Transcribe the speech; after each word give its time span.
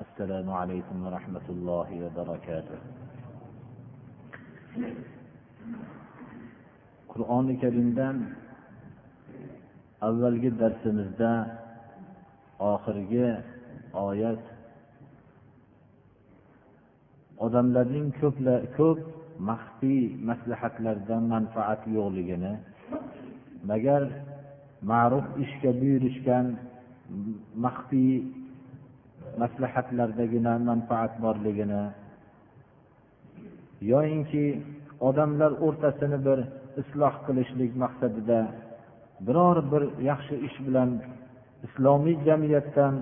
السلام 0.00 0.50
عليكم 0.50 0.96
ورحمة 1.06 1.46
الله 1.54 1.88
وبركاته 2.04 2.78
qur'oni 7.16 7.54
karimdan 7.62 8.16
avvalgi 10.08 10.50
darsimizda 10.60 11.32
oxirgi 12.72 13.28
oyat 14.08 14.42
odamlarning 17.46 18.08
ko'pla 18.20 18.56
ko'p 18.78 18.98
maxfiy 19.50 20.02
maslahatlardan 20.28 21.22
manfaat 21.34 21.80
yo'qligini 21.96 22.54
magar 23.70 24.02
ma'ruf 24.90 25.26
ishga 25.44 25.70
buyurishgan 25.80 26.46
maxfiy 27.64 28.12
maslahatlardagina 29.41 30.53
manfaat 30.69 31.13
borligini. 31.25 31.83
Yoyinki 33.91 34.45
odamlar 35.07 35.51
o'rtasini 35.65 36.17
bir 36.27 36.39
isloh 36.81 37.13
qilishlik 37.27 37.71
maqsadida 37.83 38.39
biror 39.27 39.57
bir 39.71 39.83
yaxshi 40.09 40.35
ish 40.47 40.57
bilan 40.67 40.89
islomiy 41.67 42.17
jamiyatdan 42.27 42.93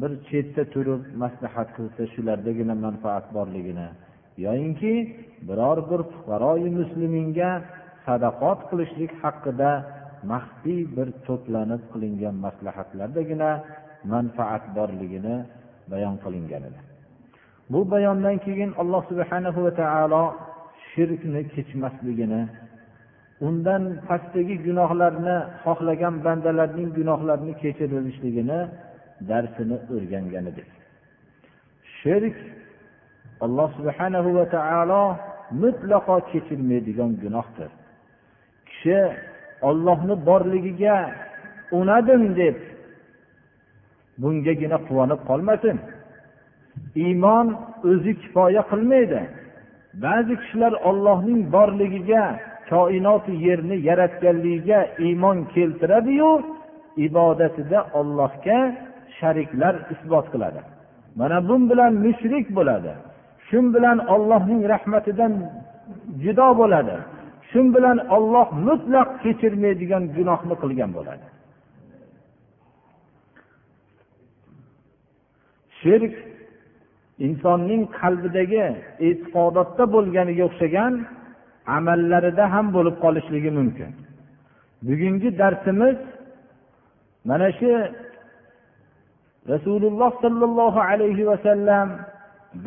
bir 0.00 0.10
chetda 0.28 0.62
turib 0.74 1.02
maslahat 1.22 1.68
qilsa 1.76 2.02
shulardagina 2.14 2.74
manfaat 2.86 3.26
borligini. 3.36 3.88
Yoyinki 4.46 4.94
biror 5.48 5.78
bir 5.90 6.00
fuqaroi 6.12 6.68
musliminga 6.80 7.50
sadaqot 8.06 8.60
qilishlik 8.70 9.12
haqida 9.22 9.70
maxfiy 10.32 10.80
bir 10.96 11.08
to'planib 11.26 11.82
qilingan 11.92 12.36
maslahatlardagina 12.46 13.50
manfaat 14.14 14.64
borligini 14.76 15.36
bayon 15.90 16.16
qilingan 16.24 16.62
edi. 16.68 16.80
Bu 17.72 17.80
bayondan 17.92 18.36
keyin 18.46 18.70
alloh 18.80 19.02
subhanahu 19.10 19.58
va 19.66 19.72
taolo 19.80 20.24
shirkni 20.90 21.42
kechmasligini 21.54 22.42
undan 23.46 23.82
pastdagi 24.08 24.56
gunohlarni 24.66 25.36
xohlagan 25.64 26.14
bandalarning 26.26 26.90
gunohlarini 26.98 27.54
kechirilishligini 27.62 28.60
darsini 29.30 29.76
o'rgangan 29.94 30.44
edik. 30.52 30.68
Shirk 31.98 32.36
alloh 33.44 33.68
subhanahu 33.78 34.30
va 34.38 34.44
taolo 34.56 35.02
mutlaqo 35.62 36.16
kechirmaydigan 36.30 37.10
gunohdir. 37.22 37.70
Kishi 38.68 38.98
ollohni 39.68 40.14
borligiga 40.28 40.96
unadim 41.78 42.22
deb 42.40 42.56
bungagina 44.22 44.78
quvonib 44.88 45.20
qolmasin. 45.28 45.76
Iymon 47.04 47.46
o'zi 47.90 48.12
kifoya 48.22 48.62
qilmaydi. 48.70 49.20
Ba'zi 50.04 50.34
kishilar 50.40 50.72
ollohning 50.88 51.40
borligiga 51.54 52.24
koinoti 52.70 53.32
yerni 53.46 53.76
yaratganligiga 53.88 54.80
iymon 55.06 55.38
keltiradiyu 55.54 56.30
ibodatida 57.06 57.78
ollohga 57.98 58.58
shariklar 59.18 59.74
isbot 59.94 60.26
qiladi. 60.32 60.60
Mana 61.18 61.38
bu 61.48 61.56
bilan 61.70 61.92
mushrik 62.04 62.46
bo'ladi. 62.58 62.92
Shu 63.46 63.58
bilan 63.74 63.98
ollohning 64.14 64.60
rahmatidan 64.72 65.32
judo 66.22 66.48
bo'ladi. 66.60 66.96
Shu 67.50 67.60
bilan 67.74 67.98
olloh 68.16 68.48
mutlaq 68.66 69.08
kechirmaydigan 69.22 70.02
gunohni 70.16 70.54
qilgan 70.62 70.90
bo'ladi. 70.98 71.26
Shirk 75.80 76.14
insonning 77.26 77.82
qalbidagi 77.98 78.66
e'tiqodotda 79.08 79.84
bo'lganiga 79.94 80.42
o'xshagan 80.48 80.92
amallarida 81.76 82.44
ham 82.54 82.66
bo'lib 82.76 82.96
qolishligi 83.04 83.50
mumkin. 83.58 83.90
Bugungi 84.86 85.30
darsimiz 85.40 85.96
mana 87.28 87.48
shu 87.58 87.70
rasululloh 89.52 90.10
sollallohu 90.24 90.80
alayhi 90.90 91.24
vasallam 91.30 91.88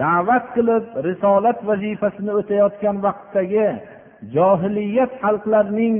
da'vat 0.02 0.46
qilib 0.56 0.86
risolat 1.08 1.58
vazifasini 1.70 2.32
o'tayotgan 2.40 2.96
vaqtdagi 3.06 3.68
johiliyat 4.36 5.12
xalqlarining 5.24 5.96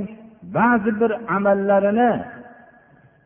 ba'zi 0.56 0.90
bir 1.00 1.12
amallarini 1.36 2.12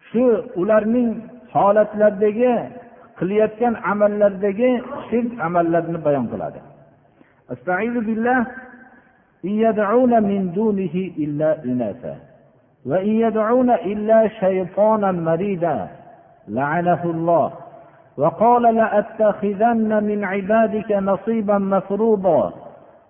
shu 0.08 0.24
ularning 0.60 1.10
holatlaridagi 1.54 2.54
qilayotgan 3.18 3.74
amallardagi 3.92 4.70
shirk 5.08 5.30
amallarini 5.46 5.98
bayon 6.06 6.26
qiladi. 6.32 6.60
إن 9.44 9.50
يدعون 9.50 10.22
من 10.22 10.52
دونه 10.52 10.94
إلا 11.18 11.64
إناثا 11.64 12.16
وإن 12.86 13.08
يدعون 13.08 13.70
إلا 13.70 14.28
شيطانا 14.28 15.12
مريدا 15.12 15.88
لعنه 16.48 17.04
الله 17.04 17.52
وقال 18.16 18.62
لأتخذن 18.74 20.04
من 20.04 20.24
عبادك 20.24 20.92
نصيبا 20.92 21.58
مفروضا 21.58 22.52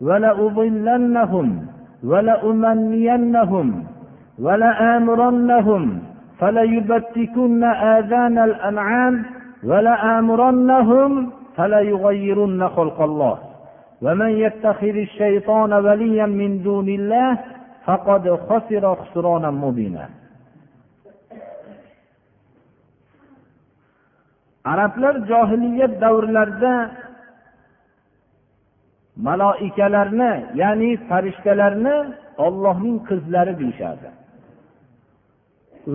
ولأضلنهم 0.00 1.66
ولأمنينهم 2.04 3.84
ولآمرنهم 4.38 5.98
فليبتكن 6.38 7.64
آذان 7.64 8.38
الأنعام 8.38 9.24
ولآمرنهم 9.63 11.31
فليغيرن 11.57 12.69
خلق 12.69 13.01
الله 13.01 13.37
ومن 14.01 14.29
يتخذ 14.29 14.95
الشيطان 15.07 15.73
وليا 15.73 16.25
من 16.25 16.63
دون 16.63 16.89
الله 16.89 17.37
فقد 17.85 18.23
خسر 18.49 18.95
خسرانا 18.95 19.51
مبينا 19.51 20.09
arablar 24.65 25.15
johiliyat 25.27 26.01
davrlarida 26.01 26.91
maloikalarni 29.27 30.33
ya'ni 30.61 30.89
farishtalarni 31.09 31.97
ollohning 32.45 32.97
qizlari 33.09 33.53
deyishardi 33.61 34.09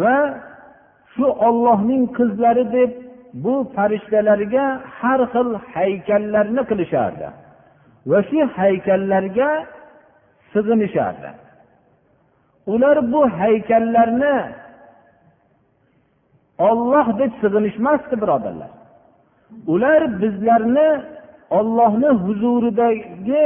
va 0.00 0.16
shu 1.14 1.26
ollohning 1.48 2.04
qizlari 2.18 2.64
deb 2.76 2.90
bu 3.33 3.71
farishtalarga 3.75 4.65
har 4.99 5.19
xil 5.33 5.49
haykallarni 5.73 6.61
qilishardi. 6.69 7.27
Va 8.09 8.19
shu 8.29 8.39
haykallarga 8.57 9.49
sig'inishardi 10.53 11.29
ular 12.73 13.11
bu 13.11 13.21
haykallarni 13.39 14.35
olloh 16.69 17.07
deb 17.19 17.31
sig'inishmasdi 17.41 18.15
birodarlar. 18.21 18.71
Ular 19.73 20.01
bizlarni 20.21 20.89
ollohni 21.57 22.09
huzuridagi 22.23 23.45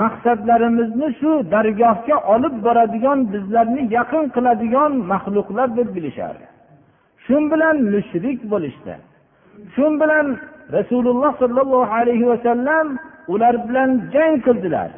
maqsadlarimizni 0.00 1.08
shu 1.20 1.32
dargohga 1.54 2.16
olib 2.34 2.54
boradigan 2.66 3.18
bizlarni 3.32 3.82
yaqin 3.96 4.24
qiladigan 4.36 4.92
maxluqlar 5.12 5.68
deb 5.78 5.88
bilishardi. 5.96 6.46
Shu 7.24 7.36
bilan 7.52 7.76
mushrik 7.94 8.40
bo'lishdi. 8.52 8.94
Shu 9.74 9.86
bilan 10.00 10.26
rasululloh 10.76 11.32
sollallohu 11.42 11.92
alayhi 12.00 12.26
vasallam 12.32 12.86
ular 13.32 13.54
bilan 13.68 13.90
jang 14.12 14.34
qildilar. 14.46 14.90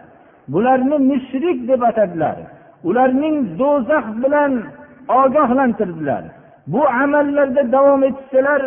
Bularni 0.53 0.97
mushrik 1.11 1.59
deb 1.69 1.83
atadilar. 1.91 2.37
Ularning 2.89 3.37
do'zax 3.61 4.07
bilan 4.23 4.53
ogohlantirdilar. 5.21 6.23
Bu 6.73 6.83
amallarda 7.03 7.63
davom 7.73 8.03
etsalar 8.11 8.63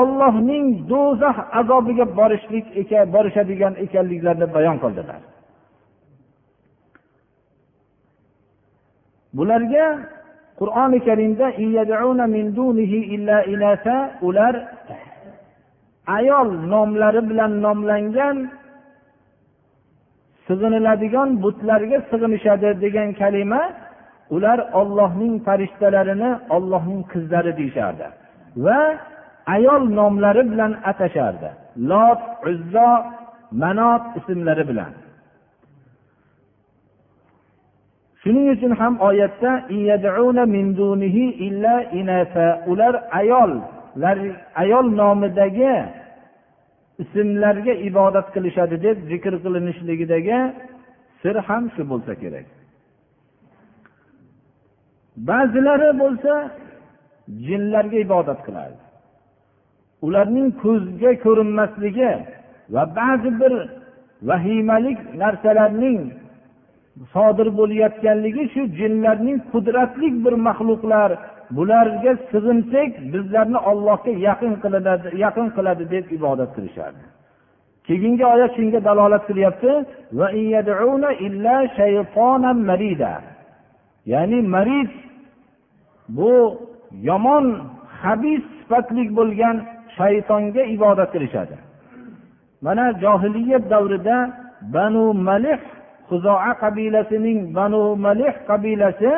ollohning 0.00 0.64
do'zax 0.90 1.36
azobiga 1.60 2.06
borishlik 2.18 2.66
ekan 2.80 3.06
borishadigan 3.14 3.74
ekanliklarini 3.84 4.48
bayon 4.56 4.76
qildilar. 4.82 5.20
Bularga 9.36 9.86
qur'oni 10.60 10.98
karimda 11.08 11.46
ular 14.28 14.54
ayol 16.16 16.48
nomlari 16.72 17.22
bilan 17.30 17.52
nomlangan 17.64 18.36
sig'iniladigan 20.46 21.28
butlarga 21.42 21.98
sig'inishadi 22.10 22.68
degan 22.84 23.08
kalima 23.20 23.62
ular 24.34 24.58
ollohning 24.80 25.34
farishtalarini 25.46 26.30
ollohning 26.56 27.00
qizlari 27.12 27.52
deyishardi 27.58 28.06
va 28.64 28.80
ayol 29.56 29.82
nomlari 29.98 30.42
bilan 30.52 30.72
atashardi. 30.90 31.50
Lot 31.90 32.20
uzzo 32.50 32.88
manot 33.62 34.02
ismlari 34.18 34.64
bilan. 34.70 34.92
Shuning 38.22 38.46
uchun 38.54 38.72
ham 38.80 38.94
oyatda 39.08 39.52
ular 42.70 42.94
ayol 43.20 43.52
ayol 44.62 44.86
nomidagi 45.00 45.74
ismlarga 47.02 47.74
ibodat 47.88 48.26
qilishadi 48.34 48.76
deb 48.86 48.96
zikr 49.10 49.32
qilinishligidagi 49.44 50.38
sir 51.22 51.34
ham 51.48 51.64
shu 51.74 51.82
bo'lsa 51.92 52.12
kerak. 52.22 52.46
Ba'zilari 55.28 55.90
bo'lsa 56.02 56.32
jinlarga 57.46 57.98
ibodat 58.06 58.40
qiladi 58.46 58.78
ularning 60.06 60.48
ko'zga 60.62 61.12
ko'rinmasligi 61.24 62.12
va 62.74 62.82
ba'zi 62.98 63.30
bir 63.40 63.52
vahimalik 64.28 64.98
narsalarning 65.22 66.00
sodir 67.14 67.48
bo'layotganligi 67.58 68.44
shu 68.54 68.62
jinlarning 68.78 69.38
qudratli 69.52 70.08
bir 70.24 70.34
maxluqlar 70.48 71.10
bularga 71.56 72.12
sig'insak 72.30 72.90
bizlarni 73.12 73.58
ollohga 73.70 74.12
yaqin 74.28 74.52
qiladi 74.62 75.08
yaqin 75.24 75.48
qiladi 75.56 75.84
deb 75.94 76.04
ibodat 76.16 76.50
qilishardi. 76.56 77.04
Keyingi 77.86 78.24
oyat 78.34 78.52
shunga 78.56 78.80
dalolat 78.88 79.24
qilyapti. 79.28 79.72
Ya'ni 84.12 84.38
marid 84.54 84.90
bu 86.16 86.32
yomon 87.08 87.44
habis 88.02 88.42
sifatli 88.58 89.04
bo'lgan 89.18 89.56
shaytonga 89.96 90.62
ibodat 90.74 91.08
qilishadi. 91.14 91.56
Mana 92.64 92.84
johiliyat 93.02 93.64
davrida 93.72 94.16
banu 94.74 95.04
malih 95.28 95.60
huzoa 96.08 96.50
qabilasining 96.62 97.38
banu 97.56 97.82
malih 98.06 98.32
qabilasi 98.48 99.12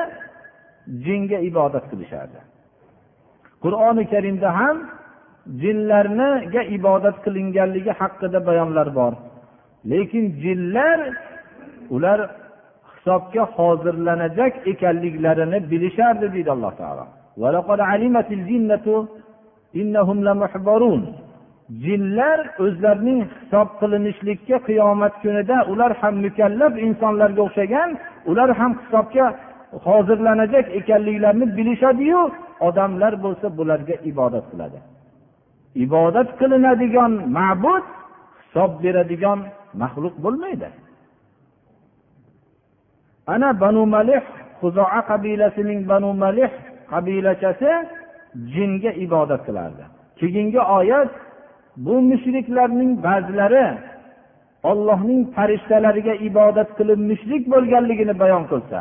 jinga 1.05 1.39
ibodat 1.51 1.85
qilishardi. 1.91 2.41
Qur'oni 3.65 4.05
karimda 4.13 4.49
ham 4.61 4.77
jinlarga 5.63 6.63
ibodat 6.77 7.17
qilinganligi 7.25 7.93
haqida 8.01 8.39
bayonlar 8.49 8.89
bor. 8.99 9.13
Lekin 9.91 10.25
jinlar 10.43 11.01
ular 11.95 12.21
hisobga 12.93 13.43
hozirlanajak 13.57 14.53
ekanliklarini 14.73 15.59
bilishardi 15.71 16.27
deydi 16.35 16.51
alloh 16.57 16.73
taolo. 16.81 17.05
Jinlar 21.85 22.41
o'zlarining 22.65 23.21
hisob 23.41 23.69
qilinishlikka 23.81 24.57
qiyomat 24.69 25.15
kunida 25.23 25.57
ular 25.73 25.93
ham 26.01 26.15
mukallaf 26.27 26.73
insonlarga 26.87 27.43
o'xshagan 27.47 27.91
ular 28.31 28.51
ham 28.61 28.73
hisobga 28.81 29.27
hozirlanajak 29.73 30.67
ekanliklarini 30.79 31.57
bilishadiyu 31.57 32.31
odamlar 32.61 33.13
bo'lsa 33.25 33.47
bularga 33.59 33.95
ibodat 34.11 34.45
qiladi. 34.51 34.79
Ibodat 35.85 36.29
qilinadigan 36.41 37.13
ma'bud 37.39 37.85
hisob 38.41 38.71
beradigan 38.83 39.39
maxluq 39.83 40.15
bo'lmaydi. 40.25 40.69
Ana 43.27 43.61
banu 43.61 43.87
malih 43.97 44.23
huzoa 44.61 45.01
qabilasining 45.11 45.81
banu 45.91 46.11
malih 46.25 46.51
qabilachasi 46.93 47.71
jinga 48.55 48.91
ibodat 49.05 49.41
qilardi. 49.47 49.85
Keyingi 50.19 50.61
oyat 50.79 51.11
bu 51.85 51.95
mushriklarning 52.11 52.93
ba'zilari 53.07 53.67
ollohning 54.71 55.21
farishtalariga 55.35 56.15
ibodat 56.29 56.71
qilib 56.79 57.01
mushrik 57.11 57.43
bo'lganligini 57.53 58.15
bayon 58.23 58.45
qilsa 58.53 58.81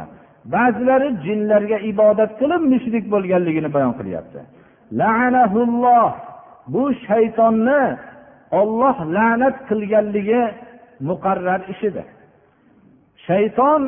ba'zilari 0.53 1.09
jinlarga 1.25 1.77
ibodat 1.91 2.31
qilib 2.39 2.61
mushrik 2.73 3.05
bo'lganligini 3.13 3.69
bayon 3.75 3.93
qilyapti. 3.99 4.39
Bu 6.73 6.83
shaytonni 7.07 7.81
olloh 8.59 8.97
la'nat 9.15 9.55
qilganligi 9.69 10.41
muqarrar 11.09 11.61
ishidir. 11.73 12.07
Shayton 13.27 13.81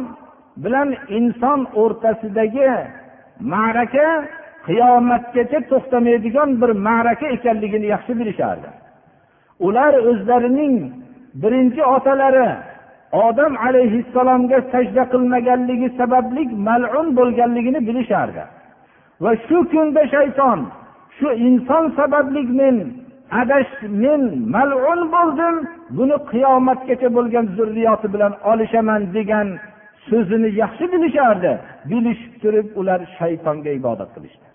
bilan 0.63 0.89
inson 1.17 1.59
o'rtasidagi 1.81 2.71
ma'raka 3.53 4.07
qiyomatgacha 4.67 5.59
to'xtamaydigan 5.71 6.49
bir 6.61 6.71
ma'raka 6.87 7.27
ekanligini 7.35 7.87
yaxshi 7.93 8.13
bilishardi. 8.19 8.69
Ular 9.67 9.93
o'zlarining 10.09 10.75
birinchi 11.41 11.81
otalari 11.95 12.47
odam 13.11 13.53
alayhissalomga 13.67 14.59
sajda 14.71 15.03
qilmaganligi 15.13 15.89
sababli 15.99 16.43
malun 16.67 17.07
bo'lganligini 17.17 17.79
bilishardi. 17.87 18.43
Va 19.23 19.31
shu 19.47 19.57
kunda 19.71 20.03
shayton 20.13 20.59
shu 21.17 21.29
inson 21.47 21.83
sababli 21.99 22.41
men 22.59 22.75
adash 23.41 23.73
men 24.03 24.21
malun 24.55 25.01
bo'ldim 25.15 25.55
buni 25.97 26.17
qiyomatgacha 26.31 27.09
bo'lgan 27.17 27.45
zurriyoti 27.57 28.07
bilan 28.13 28.33
olishaman 28.51 29.01
degan 29.15 29.47
so'zini 30.09 30.49
yaxshi 30.61 30.85
bilishardi. 30.93 31.51
Bilishib 31.89 32.33
turib 32.41 32.67
ular 32.79 32.99
shaytonga 33.17 33.71
ibodat 33.79 34.09
qilishdi. 34.15 34.47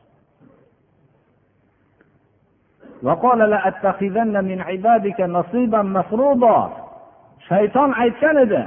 Shayton 7.49 7.91
aytgan 8.03 8.37
edi 8.47 8.63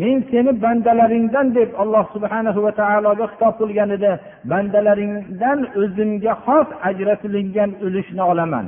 men 0.00 0.16
seni 0.30 0.52
bandalaringdan 0.62 1.46
deb 1.54 1.70
alloh 1.82 2.04
subhanahu 2.14 2.60
va 2.66 2.72
taologa 2.80 3.26
xitob 3.32 3.54
qilgan 3.60 3.90
edi. 3.96 4.12
Bandalaringdan 4.52 5.58
o'zimga 5.82 6.32
xos 6.44 6.68
ajratilingan 6.88 7.70
ulushni 7.86 8.22
olaman. 8.32 8.66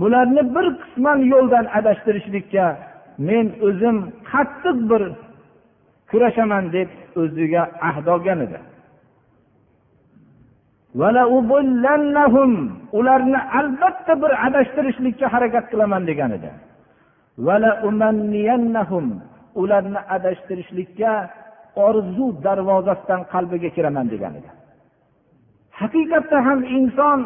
Bularni 0.00 0.42
bir 0.54 0.66
qisman 0.82 1.18
yo'ldan 1.32 1.66
adashtirishlikka 1.78 2.66
men 3.28 3.46
o'zim 3.68 3.96
qattiq 4.30 4.76
bir 4.90 5.02
kurashaman 6.10 6.64
deb 6.76 6.88
o'ziga 7.20 7.62
ahd 7.88 8.06
olgan 8.14 8.38
edi. 8.46 8.58
Ularni 12.98 13.40
albatta 13.58 14.12
bir 14.22 14.32
adashtirishlikka 14.46 15.26
harakat 15.34 15.64
qilaman 15.72 16.02
degan 16.10 16.30
edi. 16.38 16.50
Ularni 19.60 20.00
adashtirishlikka 20.16 21.12
orzu 21.86 22.26
darvozasidan 22.44 23.22
qalbiga 23.32 23.70
kiraman 23.76 24.06
degan 24.12 24.32
edi. 24.38 24.50
Haqiqatda 25.80 26.38
ham 26.46 26.60
inson 26.78 27.18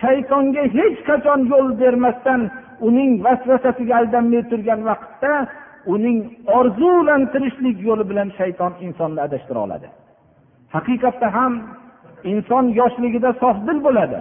shaytonga 0.00 0.64
hech 0.76 0.98
qachon 1.08 1.40
yo'l 1.52 1.68
bermasdan 1.82 2.40
uning 2.88 3.10
vasvasasiga 3.24 3.94
aldanmay 4.00 4.42
turgan 4.50 4.80
vaqtda 4.90 5.32
uning 5.94 6.18
orzulantirishlik 6.58 7.76
yo'li 7.88 8.04
bilan 8.10 8.28
shayton 8.38 8.72
insonni 8.86 9.20
adashtira 9.26 9.60
oladi. 9.66 9.88
Haqiqatda 10.74 11.28
ham 11.36 11.52
inson 12.32 12.64
yoshligida 12.80 13.30
sofdil 13.42 13.78
bo'ladi. 13.86 14.20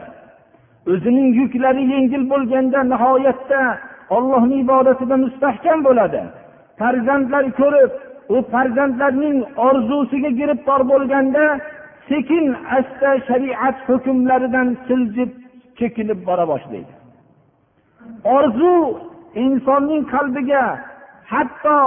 O'zining 0.91 1.29
yuklari 1.41 1.83
yengil 1.93 2.23
bo'lganda 2.33 2.79
nihoyatda 2.91 3.62
ollohni 4.15 4.55
ibodatida 4.63 5.15
mustahkam 5.25 5.79
bo'ladi. 5.88 6.22
Farzandlar 6.79 7.46
ko'rib 7.60 7.91
u 8.36 8.36
farzandlarning 8.53 9.38
orzusiga 9.67 10.32
giribtor 10.39 10.82
bo'lganda 10.91 11.46
sekin 12.10 12.46
asta 12.77 13.10
shariat 13.27 13.77
hukmlaridan 13.88 14.67
siljib 14.88 15.32
chekinib 15.79 16.20
bora 16.27 16.46
boshlaydi. 16.51 16.93
Orzu 18.38 18.74
insonning 19.46 20.03
qalbiga 20.13 20.63
hatto 21.34 21.77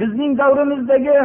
bizning 0.00 0.32
davrimizdagi 0.40 1.20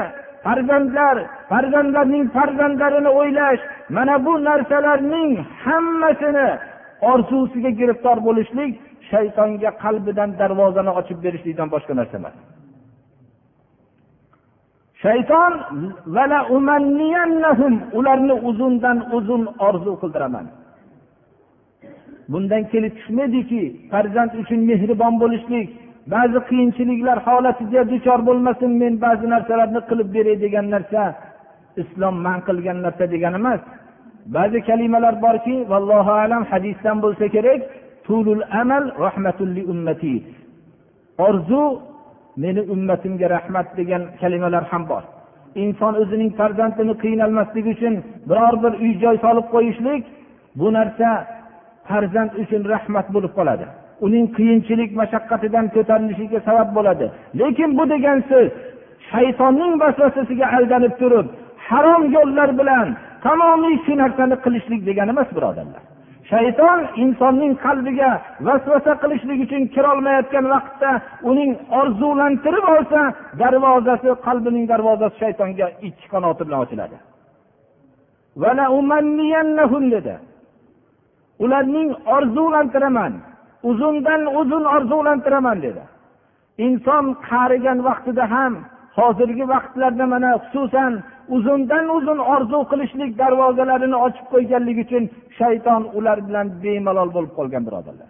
farzandlar 0.46 1.18
farzandlarning 1.52 2.26
farzandlarini 2.36 3.12
o'ylash 3.20 3.62
mana 3.96 4.16
bu 4.26 4.34
narsalarning 4.48 5.32
hammasini 5.66 6.50
orzusiga 7.12 7.72
giriftor 7.80 8.18
bo'lishlik 8.28 8.72
shaytonga 9.12 9.72
qalbidan 9.84 10.30
darvozani 10.40 10.92
ochib 11.00 11.18
berishlikdan 11.26 11.68
boshqa 11.74 11.94
narsa 12.00 12.16
emas. 12.22 12.36
Shayton 15.04 15.54
ularni 17.98 18.36
uzundan 18.50 18.98
uzun 19.18 19.44
orzu 19.68 19.92
qildiraman. 20.02 20.46
Bundan 22.32 22.64
kelib 22.72 22.94
chiqmaydiki 23.00 23.62
farzand 23.92 24.32
uchun 24.42 24.60
mehribon 24.70 25.14
bo'lishlik 25.24 25.68
ba'zi 26.14 26.40
qiyinchiliklar 26.50 27.18
holatiga 27.28 27.82
duchor 27.92 28.20
bo'lmasin 28.28 28.72
men 28.82 28.94
ba'zi 29.06 29.26
narsalarni 29.34 29.82
qilib 29.90 30.10
beray 30.16 30.36
degan 30.46 30.66
narsa 30.76 31.02
islom 31.82 32.16
man 32.26 32.40
qilgan 32.48 32.78
narsa 32.86 33.04
degani 33.14 33.38
emas. 33.42 33.62
Ba'zi 34.26 34.60
kalimalar 34.70 35.16
borki 35.22 35.56
vallohu 35.72 36.12
alam 36.24 36.44
hadisdan 36.52 36.98
bo'lsa 37.04 37.26
kerak 37.36 37.62
tulul 38.06 38.44
amal 38.62 38.84
rahmatulli 39.06 39.62
ummati. 39.74 40.16
Orzu 41.28 41.64
meni 42.44 42.62
ummatimga 42.74 43.28
rahmat 43.36 43.68
degan 43.78 44.04
kalimalar 44.22 44.64
ham 44.72 44.84
bor. 44.90 45.04
Inson 45.64 45.94
o'zining 46.02 46.32
farzandini 46.40 46.94
qiynalmasligi 47.04 47.70
uchun 47.76 47.94
biror 48.30 48.56
bir 48.64 48.74
uy 48.84 48.94
joy 49.04 49.16
solib 49.26 49.48
qo'yishlik 49.54 50.04
bu 50.60 50.68
narsa 50.78 51.10
farzand 51.90 52.32
uchun 52.42 52.62
rahmat 52.74 53.08
bo'lib 53.16 53.34
qoladi. 53.38 53.66
Uning 54.06 54.26
qiyinchilik 54.38 54.92
mashaqqatidan 55.02 55.66
ko'tarilishiga 55.76 56.40
sabab 56.48 56.70
bo'ladi. 56.78 57.06
Lekin 57.40 57.70
bu 57.78 57.84
degan 57.94 58.20
so'z 58.30 58.50
shaytonning 59.12 59.74
vasvasasiga 59.82 60.46
aldanib 60.58 60.94
turib 61.02 61.28
harom 61.68 62.04
yo'llar 62.18 62.50
bilan 62.60 62.88
tamomiy 63.26 63.76
shu 63.86 63.94
narsani 64.02 64.36
qilishlik 64.46 64.82
degani 64.90 65.12
emas 65.16 65.30
birodarlar. 65.38 65.84
Shayton 66.32 66.80
insonning 67.04 67.54
qalbiga 67.66 68.10
vasvasa 68.48 68.92
qilishlik 69.04 69.40
uchun 69.46 69.64
kirolmayotgan 69.76 70.46
vaqtda 70.54 70.92
uning 71.30 71.52
orzulantirib 71.80 72.66
olsa 72.76 73.02
darvozasi 73.42 74.10
qalbining 74.28 74.66
darvozasi 74.72 75.16
shaytonga 75.24 75.68
ikki 75.88 76.06
qanoti 76.14 76.42
bilan 76.48 76.60
ochiladi. 76.66 76.98
Dedi. 79.96 80.16
Ularning 81.44 81.90
orzulantiraman 82.16 83.14
uzundan 83.70 84.22
uzun 84.40 84.64
orzulantiraman 84.76 85.58
dedi. 85.66 85.84
Inson 86.66 87.06
qarigan 87.30 87.80
vaqtida 87.88 88.26
ham 88.34 88.54
hozirgi 88.98 89.46
vaqtlarda 89.54 90.06
mana 90.14 90.32
xususan 90.44 90.94
uzundan 91.36 91.86
uzun 91.98 92.20
orzu 92.34 92.60
qilishlik 92.72 93.12
darvozalarini 93.22 93.98
ochib 94.06 94.26
qo'yganligi 94.34 94.82
uchun 94.88 95.04
shayton 95.40 95.82
ular 95.98 96.18
bilan 96.28 96.48
bemalol 96.64 97.10
bo'lib 97.16 97.32
qolgan 97.38 97.64
birodarlar. 97.68 98.10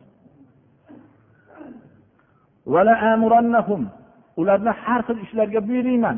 Ularni 4.42 4.72
har 4.84 5.02
xil 5.08 5.18
ishlarga 5.26 5.60
buyuriyman. 5.70 6.18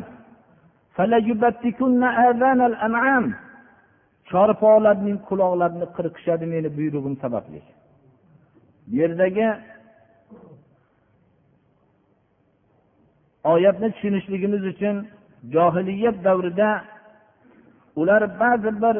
Chorpolarning 4.30 5.18
quloqlarini 5.30 5.88
qirqishadi 5.96 6.46
meni 6.54 6.70
buyrug'im 6.78 7.16
sababli. 7.24 7.62
Yerdagi 8.98 9.48
oyatni 13.54 13.88
tushunishligimiz 13.94 14.64
uchun 14.74 14.96
johiliyat 15.52 16.24
davrida 16.24 16.82
ular 17.96 18.40
ba'zi 18.40 18.72
bir 18.84 18.98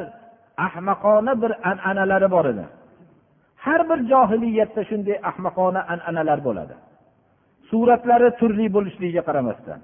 ahmaqona 0.58 1.34
bir 1.42 1.52
an'analari 1.72 2.32
bor 2.32 2.46
edi. 2.46 2.66
Har 3.66 3.82
bir 3.90 4.00
johiliyatda 4.12 4.82
shunday 4.90 5.18
ahmaqona 5.30 5.82
an'analar 5.94 6.40
bo'ladi. 6.48 6.76
Suratlari 7.70 8.30
turli 8.40 8.66
bo'lishligiga 8.76 9.22
qaramasdan. 9.28 9.80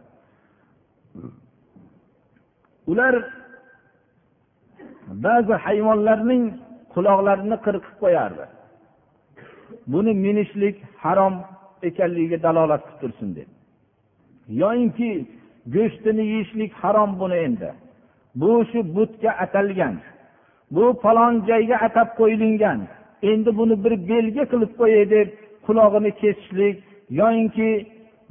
Ular 2.91 3.13
ba'zi 5.25 5.53
hayvonlarning 5.65 6.43
quloqlarini 6.93 7.57
qirqib 7.65 7.95
qo'yardi. 8.03 8.45
Buni 9.93 10.11
minishlik 10.25 10.75
harom 11.03 11.35
ekanligiga 11.89 12.37
dalolat 12.45 12.81
qilib 12.85 12.99
tursin 13.01 13.29
deb. 13.37 13.49
Yoyinki 14.61 15.09
go'shtini 15.75 16.23
yeyishlik 16.31 16.71
harom 16.81 17.19
buni 17.19 17.37
endi. 17.47 17.69
Bu 18.35 18.65
shu 18.71 18.79
butga 18.95 19.31
atalgan 19.43 19.95
bu 20.71 20.99
falon 21.03 21.33
joyga 21.49 21.77
atab 21.87 22.09
qo'yilgan. 22.19 22.79
Endi 23.31 23.51
buni 23.59 23.75
bir 23.83 23.93
belgi 24.09 24.43
qilib 24.51 24.71
qo'yay 24.79 25.05
deb 25.15 25.29
qulog'ini 25.65 26.11
kesishlik 26.21 26.75
yoyinki 27.19 27.69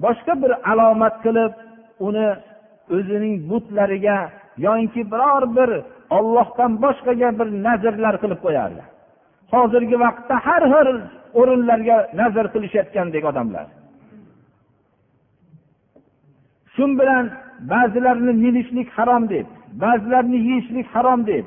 boshqa 0.05 0.33
bir 0.43 0.53
alomat 0.71 1.15
qilib 1.25 1.53
uni 2.07 2.29
o'zining 2.97 3.35
butlariga 3.51 4.19
yoyinki 4.67 5.03
biror 5.13 5.45
bir 5.57 5.71
ollohdan 6.19 6.73
boshqaga 6.85 7.29
bir 7.39 7.49
nazrlar 7.67 8.15
qilib 8.23 8.41
qo'yardi. 8.47 8.83
Hozirgi 9.53 9.97
vaqtda 10.05 10.35
har 10.47 10.63
xil 10.73 10.99
o'rinlarga 11.41 11.97
nazr 12.21 12.47
qilishayotgandek 12.55 13.25
odamlar. 13.31 13.67
Shu 16.79 16.87
bilan 17.01 17.25
ba'zilarini 17.73 18.33
minishlik 18.45 18.89
harom 18.97 19.23
deb 19.35 19.47
ba'zilarini 19.83 20.39
yeyishlik 20.49 20.87
harom 20.95 21.21
deb 21.31 21.45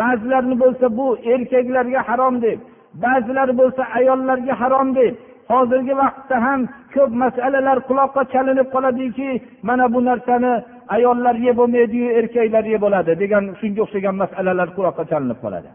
ba'zilarini 0.00 0.56
bo'lsa 0.62 0.86
bu 0.98 1.06
erkaklarga 1.32 2.00
harom 2.08 2.34
deb 2.46 2.58
ba'zilari 3.04 3.54
bo'lsa 3.60 3.82
ayollarga 3.98 4.54
harom 4.62 4.88
deb 4.94 5.14
hozirgi 5.52 5.94
vaqtda 6.02 6.36
ham 6.46 6.60
ko'p 6.94 7.10
masalalar 7.24 7.78
quloqqa 7.88 8.22
chalinib 8.32 8.68
qoladiki 8.74 9.30
mana 9.68 9.84
bu 9.94 10.00
narsani 10.10 10.52
ayollar 10.96 11.34
yeb 11.46 11.56
bo'lmaydiyu 11.60 12.08
erkaklar 12.18 12.64
yeb 12.74 12.80
bo'ladi 12.84 13.12
degan 13.22 13.44
shunga 13.60 13.80
o'xshagan 13.84 14.14
masalalar 14.22 14.68
quloqqa 14.76 15.04
chalinib 15.10 15.38
qoladi. 15.44 15.70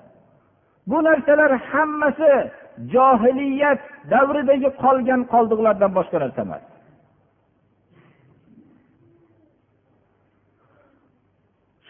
Bu 0.90 0.98
narsalar 1.08 1.52
hammasi 1.70 2.32
johiliyat 2.94 3.80
davridagi 4.14 4.70
qolgan 4.84 5.22
qoldiqlardan 5.34 5.92
boshqa 5.98 6.18
narsa 6.24 6.42
emas. 6.48 6.64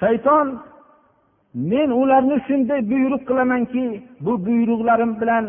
Shayton 0.01 0.48
men 1.72 1.89
ularni 2.01 2.38
shunday 2.48 2.82
buyruq 2.92 3.24
qilamanki 3.30 3.86
bu 4.25 4.34
buyruqlarim 4.48 5.12
bilan 5.22 5.46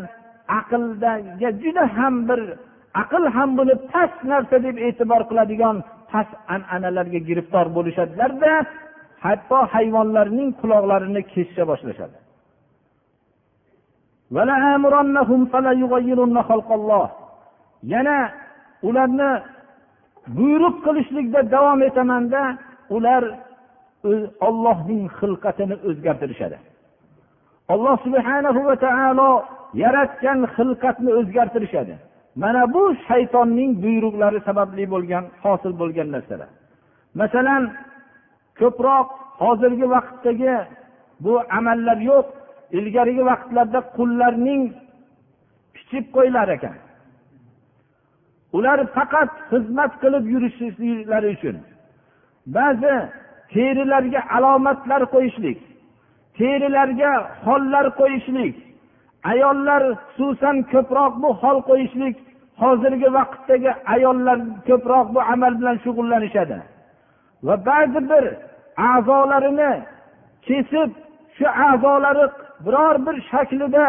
aqldaga 0.59 1.50
juda 1.62 1.85
ham 1.97 2.14
bir 2.28 2.40
aql 3.02 3.25
ham 3.37 3.50
buni 3.59 3.75
past 3.93 4.19
narsa 4.31 4.57
deb 4.67 4.76
e'tibor 4.87 5.23
qiladigan 5.31 5.76
past 6.11 6.33
an'analarga 6.55 7.21
giriftor 7.28 7.67
bo'lishadilarda 7.76 8.52
hatto 9.25 9.59
hayvonlarning 9.75 10.50
quloqlarini 10.61 11.23
kesisha 11.33 11.64
boshlashadi. 11.71 12.19
Yana 17.93 18.19
ularni 18.88 19.31
buyruq 20.38 20.76
qilishlikda 20.87 21.40
davom 21.55 21.81
etamanda 21.88 22.43
ular 22.97 23.23
ollohning 24.49 25.05
xilqatini 25.19 25.76
o'zgartirishadi. 25.88 26.59
Alloh 27.73 27.97
subhanahu 28.05 28.61
va 28.69 28.76
taolo 28.87 29.31
yaratgan 29.83 30.38
xilqatni 30.57 31.11
o'zgartirishadi. 31.21 31.95
Mana 32.43 32.62
bu 32.75 32.83
shaytonning 33.09 33.71
buyruqlari 33.85 34.40
sababli 34.49 34.85
bo'lgan 34.95 35.25
hosil 35.43 35.73
bo'lgan 35.81 36.09
narsalar. 36.14 36.50
Masalan 37.21 37.62
ko'proq 38.61 39.09
hozirgi 39.43 39.87
vaqtdagi 39.95 40.55
bu 41.25 41.33
amallar 41.59 41.99
yo'q 42.11 42.26
ilgarigi 42.78 43.23
vaqtlarda 43.31 43.81
qullarning 43.97 44.62
pichib 45.75 46.05
qo'yilar 46.17 46.49
ekan. 46.57 46.76
Ular 48.57 48.78
faqat 48.97 49.31
xizmat 49.50 49.93
qilib 50.02 50.25
yurishlari 50.33 51.28
uchun. 51.37 51.57
Ba'zi 52.57 52.95
terilarga 53.55 54.21
alomatlar 54.37 55.02
qo'yishlik 55.14 55.59
terilarga 56.38 57.12
hollar 57.47 57.87
qo'yishlik 58.00 58.57
ayollar 59.33 59.83
xususan 60.14 60.57
ko'proq 60.73 61.12
bu 61.23 61.31
hol 61.43 61.59
qo'yishlik 61.71 62.17
hozirgi 62.62 63.09
vaqtdagi 63.19 63.71
ayollar 63.95 64.38
ko'proq 64.69 65.07
bu 65.14 65.21
amal 65.33 65.52
bilan 65.61 65.76
shug'ullanishadi. 65.85 66.59
Va 67.47 67.55
ba'zi 67.69 68.00
bir 68.11 68.25
a'zolarini 68.93 69.73
kesib 70.47 70.90
shu 71.37 71.47
a'zolari 71.69 72.26
biror 72.64 72.97
bir 73.07 73.17
shaklida 73.31 73.87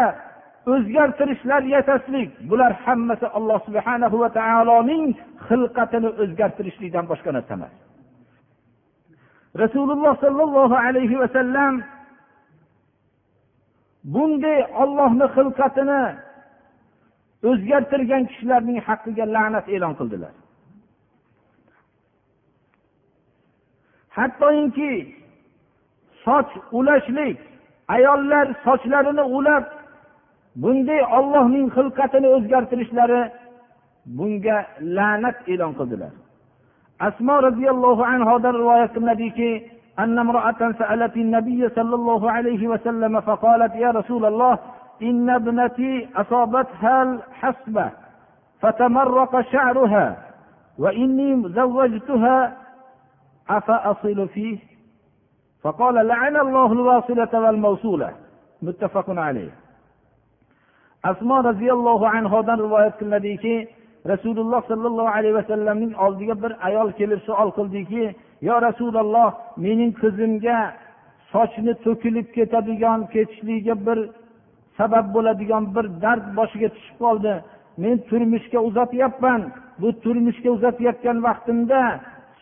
o'zgartirishlar 0.72 1.62
yasashlik 1.74 2.30
bular 2.50 2.72
hammasi 2.84 3.26
alloh 3.38 3.58
subhana 3.66 4.06
va 4.22 4.28
taoloning 4.38 5.04
xilqatini 5.48 6.10
o'zgartirishlikdan 6.22 7.04
boshqa 7.10 7.30
narsa 7.36 7.52
emas. 7.58 7.72
Rasululloh 9.58 10.20
sollallohu 10.20 10.74
alayhi 10.74 11.18
vasallam 11.22 11.82
bunday 14.04 14.60
ollohni 14.82 15.26
xilqatini 15.36 16.02
o'zgartirgan 17.50 18.22
kishilarning 18.30 18.78
haqqiga 18.88 19.24
la'nat 19.34 19.66
e'lon 19.74 19.94
qildilar. 20.00 20.34
Hattoki 24.16 24.92
soch 26.24 26.50
ulashlik 26.78 27.38
ayollar 27.96 28.46
sochlarini 28.66 29.24
ulab 29.36 29.64
bunday 30.62 31.02
ollohning 31.18 31.66
xilqatini 31.76 32.28
o'zgartirishlari 32.36 33.22
bunga 34.18 34.58
la'nat 34.96 35.36
e'lon 35.52 35.72
qildilar. 35.78 36.12
Asmo 37.00 37.40
roziyallohu 37.40 38.02
anhodan 38.04 38.54
rivoyat 38.54 38.92
qilinadiki 38.94 39.52
أن 39.98 40.18
امرأة 40.18 40.72
سألت 40.78 41.16
النبي 41.16 41.68
صلى 41.68 41.94
الله 41.94 42.30
عليه 42.30 42.68
وسلم 42.68 43.20
فقالت 43.20 43.74
يا 43.74 43.90
رسول 43.90 44.24
الله 44.24 44.58
إن 45.02 45.30
ابنتي 45.30 46.08
أصابتها 46.16 47.02
الحسبة 47.02 47.90
فتمرق 48.60 49.40
شعرها 49.40 50.16
وإني 50.78 51.48
زوجتها 51.48 52.56
أفأصل 53.50 54.28
فيه؟ 54.28 54.58
فقال 55.62 56.06
لعن 56.06 56.36
الله 56.36 56.72
الواصلة 56.72 57.32
والموصولة. 57.40 58.10
متفق 58.62 59.10
عليه. 59.10 59.50
asmo 61.02 61.42
roziyallohu 61.42 62.06
anhodan 62.06 62.58
rivoyat 62.60 62.98
qilinadiki 62.98 63.68
rasululloh 64.06 64.60
sollallohu 64.70 65.08
alayhi 65.16 65.34
vasallamning 65.34 65.94
oldiga 66.04 66.34
bir 66.42 66.52
ayol 66.68 66.88
kelib 66.98 67.20
savol 67.26 67.50
qildiki 67.58 68.04
yo 68.48 68.54
rasululloh 68.66 69.30
mening 69.56 69.92
qizimga 70.02 70.58
sochni 71.32 71.72
to'kilib 71.84 72.26
ketadigan 72.36 73.00
ketishligiga 73.14 73.74
bir 73.86 73.98
sabab 74.78 75.06
bo'ladigan 75.14 75.64
bir 75.74 75.86
dard 76.02 76.24
boshiga 76.38 76.68
tushib 76.74 76.96
qoldi. 77.04 77.32
Men 77.82 77.96
turmushga 78.08 78.58
uzatyapman. 78.68 79.40
Bu 79.80 79.88
turmushga 80.04 80.50
uzatayotgan 80.56 81.18
vaqtimda 81.26 81.80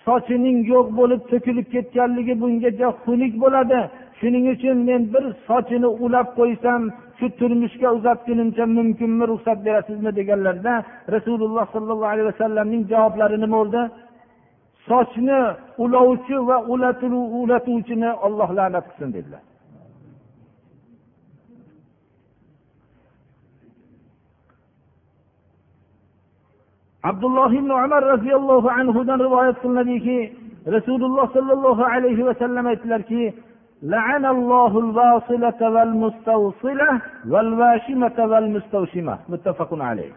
sochining 0.06 0.58
yo'q 0.72 0.86
bo'lib 0.98 1.22
to'kilib 1.30 1.66
ketganligi 1.74 2.34
bunga 2.42 2.70
xunuk 3.04 3.32
bo'ladi. 3.42 3.80
Shuning 4.18 4.46
uchun 4.54 4.76
men 4.88 5.02
bir 5.12 5.24
sochini 5.48 5.88
ulab 6.04 6.28
qo'ysam 6.38 6.82
shu 7.18 7.26
turmushga 7.38 7.88
uzatgunimcha 7.98 8.64
mumkinmi 8.78 9.24
ruxsat 9.30 9.58
berasizmi 9.66 10.10
deganlarda 10.18 10.74
rasululloh 11.14 11.64
sollallohu 11.74 12.12
alayhi 12.12 12.28
vasallamning 12.32 12.82
javoblari 12.92 13.36
nima 13.44 13.56
bo'ldi? 13.60 13.82
Sochni 14.88 15.40
ulovchi 15.84 16.36
va 16.48 16.56
ulatuvchini 17.42 18.10
olloh 18.26 18.48
la'nat 18.58 18.84
qilsin 18.88 19.10
dedilar. 19.16 19.42
Abdulloh 27.10 27.50
ibn 27.60 27.70
umar 27.84 28.02
roziyallohu 28.14 28.68
anhudan 28.80 29.18
rivoyat 29.26 29.56
qilinadiki 29.62 30.18
rasululloh 30.74 31.26
sollallohu 31.36 31.82
alayhi 31.94 32.26
vasallam 32.28 32.64
aytdilarki 32.72 33.22
لعن 33.83 34.25
الله 34.25 34.79
الواصلة 34.79 35.61
والمستوصلة 35.75 37.01
والواشمة 37.31 38.17
والمستوشمة 38.31 39.15
متفق 39.29 39.71
عليه 39.73 40.13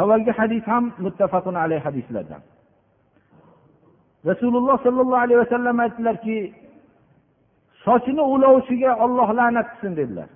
avvalgi 0.00 0.32
hadis 0.40 0.64
ham 0.72 0.84
muttafaqun 1.04 1.54
alayh 1.54 1.80
hadislardan 1.86 2.42
rasululloh 4.30 4.76
sollallohu 4.86 5.22
alayhi 5.24 5.40
vasallam 5.44 5.76
aytdilarki 5.84 6.36
sochini 7.84 8.22
ulovchiga 8.34 8.90
olloh 9.04 9.28
la'nat 9.38 9.66
qilsin 9.72 9.92
dedilar 10.00 10.28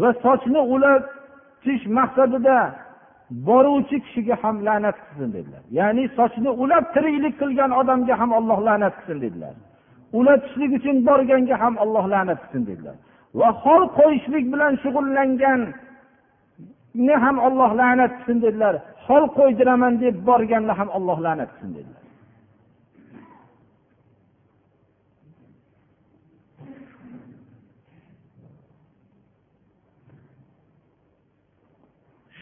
va 0.00 0.10
sochni 0.24 0.60
ulatish 0.74 1.84
maqsadida 1.98 2.58
boruvchi 3.48 3.96
kishiga 4.04 4.34
ham 4.42 4.56
la'nat 4.66 4.96
qilsin 5.06 5.30
dedilar 5.36 5.62
ya'ni 5.78 6.04
sochni 6.18 6.50
ulab 6.62 6.84
tiriklik 6.94 7.34
qilgan 7.42 7.70
odamga 7.80 8.14
ham 8.20 8.30
olloh 8.38 8.58
la'nat 8.68 8.94
qilsin 8.98 9.18
dedilar 9.24 9.54
Unatishlik 10.19 10.71
uchun 10.79 10.97
borganga 11.07 11.55
ham 11.63 11.73
alloh 11.83 12.05
la'nat 12.13 12.39
qilsin 12.43 12.63
dedilar. 12.69 12.95
Va 13.39 13.49
hol 13.63 13.83
qo'yishlik 13.99 14.45
bilan 14.53 14.73
shug'ullanganni 14.83 17.15
ham 17.23 17.37
olloh 17.47 17.71
la'nat 17.79 18.11
qilsin 18.17 18.37
dedilar. 18.45 18.75
Hol 19.07 19.23
qo'ydiraman 19.37 19.93
deb 20.03 20.15
borganni 20.29 20.73
ham 20.79 20.89
olloh 20.97 21.17
la'nat 21.25 21.49
qilsin 21.55 21.71
dedilar. 21.77 22.01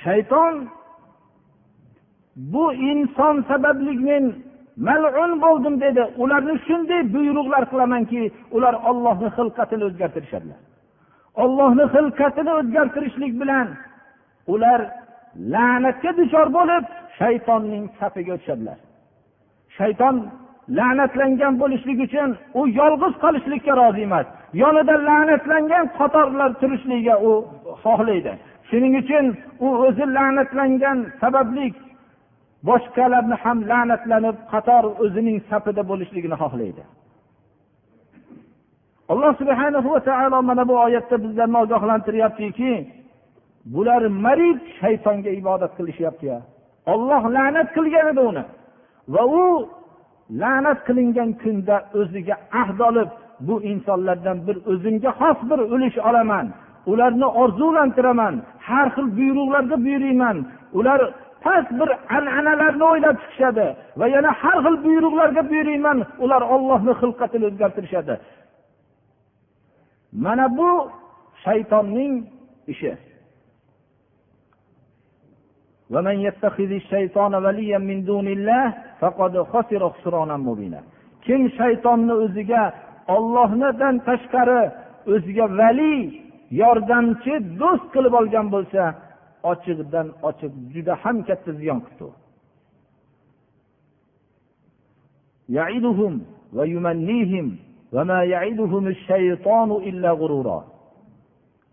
Shayton 0.03 0.55
bu 2.35 2.73
inson 2.73 3.35
sababli 3.49 3.93
men 4.07 4.25
malun 4.87 5.31
bo'ldim 5.45 5.75
dedi. 5.85 6.03
Ularni 6.23 6.55
shunday 6.67 7.01
buyruqlar 7.15 7.63
qilamanki 7.71 8.21
ular 8.55 8.75
ollohni 8.89 9.29
xilqatini 9.37 9.83
o'zgartirishadilar. 9.89 10.59
Ollohni 11.43 11.85
xilqatini 11.95 12.51
o'zgartirishlik 12.59 13.33
bilan 13.41 13.67
ular 14.53 14.79
la'natga 15.53 16.11
duchor 16.19 16.47
bo'lib 16.57 16.83
shaytonning 17.19 17.83
safiga 17.99 18.31
o'tishadilar. 18.37 18.77
Shayton 19.77 20.15
la'natlangan 20.77 21.53
bo'lishlik 21.61 21.99
uchun 22.07 22.29
u 22.59 22.61
yolg'iz 22.79 23.13
qolishlikka 23.23 23.73
rozi 23.81 24.01
emas. 24.07 24.27
Yonida 24.61 24.95
la'natlangan 25.09 25.85
qatorlar 25.99 26.51
turishligiga 26.61 27.15
u 27.29 27.31
xohlaydi. 27.83 28.33
Shuning 28.69 28.93
uchun 29.01 29.25
u 29.65 29.67
o'zi 29.85 30.05
la'natlangan 30.17 30.97
sababli 31.21 31.65
boshqalarni 32.67 33.35
ham 33.43 33.57
la'natlanib 33.71 34.37
qator 34.51 34.83
o'zining 35.03 35.37
safida 35.49 35.81
bo'lishligini 35.91 36.37
xohlaydi. 36.43 36.83
Alloh 39.11 39.31
subhana 39.41 39.79
va 39.93 39.99
taolo 40.09 40.37
mana 40.49 40.63
bu 40.69 40.75
oyatda 40.85 41.15
bizlarni 41.23 41.57
ogohlantiryaptiki 41.63 42.73
bular 43.73 44.01
marid 44.25 44.59
shaytonga 44.79 45.31
ibodat 45.41 45.71
qilishyapti 45.77 46.27
olloh 46.93 47.23
la'nat 47.35 47.67
qilgan 47.75 48.05
edi 48.11 48.21
uni. 48.31 48.43
Va 49.13 49.23
u 49.41 49.45
la'nat 50.41 50.79
qilingan 50.87 51.29
kunda 51.41 51.75
o'ziga 51.99 52.35
ahd 52.61 52.79
olib 52.89 53.09
bu 53.47 53.55
insonlardan 53.71 54.37
bir 54.47 54.57
o'zimga 54.71 55.11
xos 55.19 55.39
bir 55.49 55.59
ulush 55.73 55.97
olaman. 56.09 56.45
Ularni 56.91 57.27
orzulantiraman. 57.41 58.35
Har 58.67 58.87
xil 58.95 59.07
buyruqlarga 59.17 59.77
buyuriyman. 59.85 60.37
Ular 60.79 60.99
past 61.43 61.69
bir 61.79 61.89
an'analarni 62.17 62.85
o'ylab 62.91 63.17
chiqishadi 63.21 63.67
va 63.99 64.05
yana 64.15 64.31
har 64.41 64.57
xil 64.65 64.75
buyruqlarga 64.85 65.41
buyuriyman 65.51 65.97
ular 66.23 66.41
ollohni 66.55 66.93
xilqatini 67.01 67.45
o'zgartirishadi. 67.49 68.15
Mana 70.25 70.45
bu 70.57 70.69
shaytonning 71.43 72.13
ishi. 72.73 72.93
Kim 81.25 81.41
shaytonni 81.57 82.13
o'ziga 82.23 82.63
ollohnidan 83.15 83.95
tashqari 84.07 84.61
o'ziga 85.13 85.45
vali 85.59 85.95
yordamchi 86.61 87.33
do'st 87.61 87.85
qilib 87.93 88.13
olgan 88.21 88.47
bo'lsa 88.55 88.83
ochiqdan 89.51 90.07
ochiq 90.29 90.53
juda 90.73 90.93
ham 91.03 91.17
katta 91.27 91.51
ziyon 91.59 91.79
qildi 91.85 92.03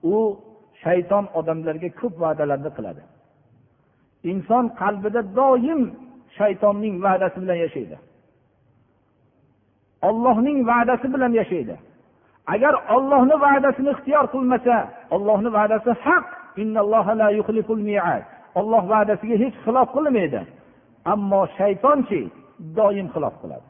u. 0.03 0.15
Shayton 0.83 1.25
odamlarga 1.39 1.89
ko'p 2.01 2.15
va'dalarni 2.23 2.71
qiladi. 2.77 3.03
Inson 4.31 4.65
qalbida 4.81 5.21
doim 5.39 5.81
shaytonning 6.39 6.97
va'dasi 7.07 7.39
bilan 7.43 7.59
yashaydi. 7.65 7.97
Ollohning 10.09 10.59
va'dasi 10.71 11.07
bilan 11.15 11.33
yashaydi. 11.41 11.77
Agar 12.55 12.75
ollohni 12.97 13.37
va'dasini 13.47 13.91
ixtiyor 13.95 14.25
qilmasa 14.35 14.75
ollohni 15.15 15.51
va'dasi 15.59 15.91
haq. 16.05 16.27
Olloh 18.59 18.83
va'dasiga 18.93 19.37
hech 19.43 19.57
xilof 19.65 19.89
qilmaydi. 19.97 20.41
Ammo 21.13 21.41
shaytonchi 21.59 22.21
doim 22.79 23.07
xilof 23.15 23.35
qiladi. 23.43 23.67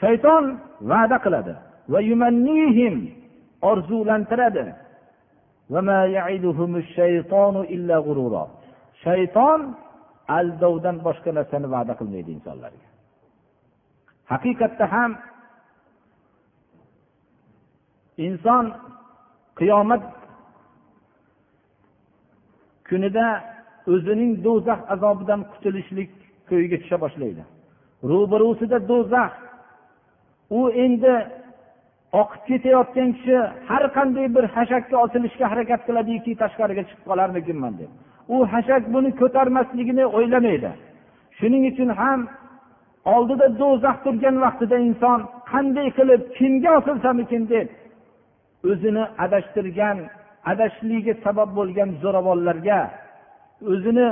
Shayton 0.00 0.44
va'da 0.90 1.16
qiladi. 1.24 1.54
Va 1.92 2.00
yumannihim 2.10 2.94
orzulantiradi. 3.70 4.64
Shayton 9.04 9.60
aldovdan 10.38 10.96
boshqa 11.06 11.30
narsani 11.38 11.66
va'da 11.74 11.94
qilmaydi 12.00 12.30
insonlarga. 12.36 12.86
Haqiqatda 14.32 14.84
ham 14.94 15.10
inson 18.26 18.64
qiyomat 19.58 20.02
kunida 22.90 23.26
o'zining 23.94 24.32
do'zax 24.46 24.80
azobidan 24.94 25.40
qutulishlik 25.52 26.10
ko'yiga 26.50 26.76
tusha 26.82 26.96
boshlaydi. 27.04 27.42
Ro'barusida 28.10 28.78
do'zax. 28.90 29.32
U 30.58 30.60
endi 30.84 31.14
oqib 32.22 32.42
ketayotgan 32.48 33.10
kishi 33.16 33.36
har 33.68 33.84
qanday 33.96 34.26
bir 34.36 34.44
hashakka 34.56 34.96
osilishga 35.04 35.46
harakat 35.52 35.80
qiladiki 35.88 36.30
tashqariga 36.42 36.82
chiqib 36.88 37.04
qolarmikinman 37.10 37.74
deb. 37.80 37.90
U 38.34 38.36
hashak 38.52 38.82
buni 38.94 39.10
ko'tarmasligini 39.20 40.04
o'ylamaydi. 40.16 40.70
Shuning 41.38 41.62
uchun 41.70 41.90
ham 42.00 42.20
oldida 43.14 43.46
do'zax 43.60 43.96
turgan 44.04 44.36
vaqtida 44.44 44.76
inson 44.88 45.20
qanday 45.52 45.88
qilib 45.98 46.22
kimga 46.38 46.70
osilsamikin 46.78 47.42
deb 47.54 47.68
o'zini 48.70 49.04
adashtirgan 49.24 49.98
adashishligiga 50.50 51.14
sabab 51.24 51.50
bo'lgan 51.58 51.90
zo'ravonlarga 52.02 52.80
o'zini 53.72 54.06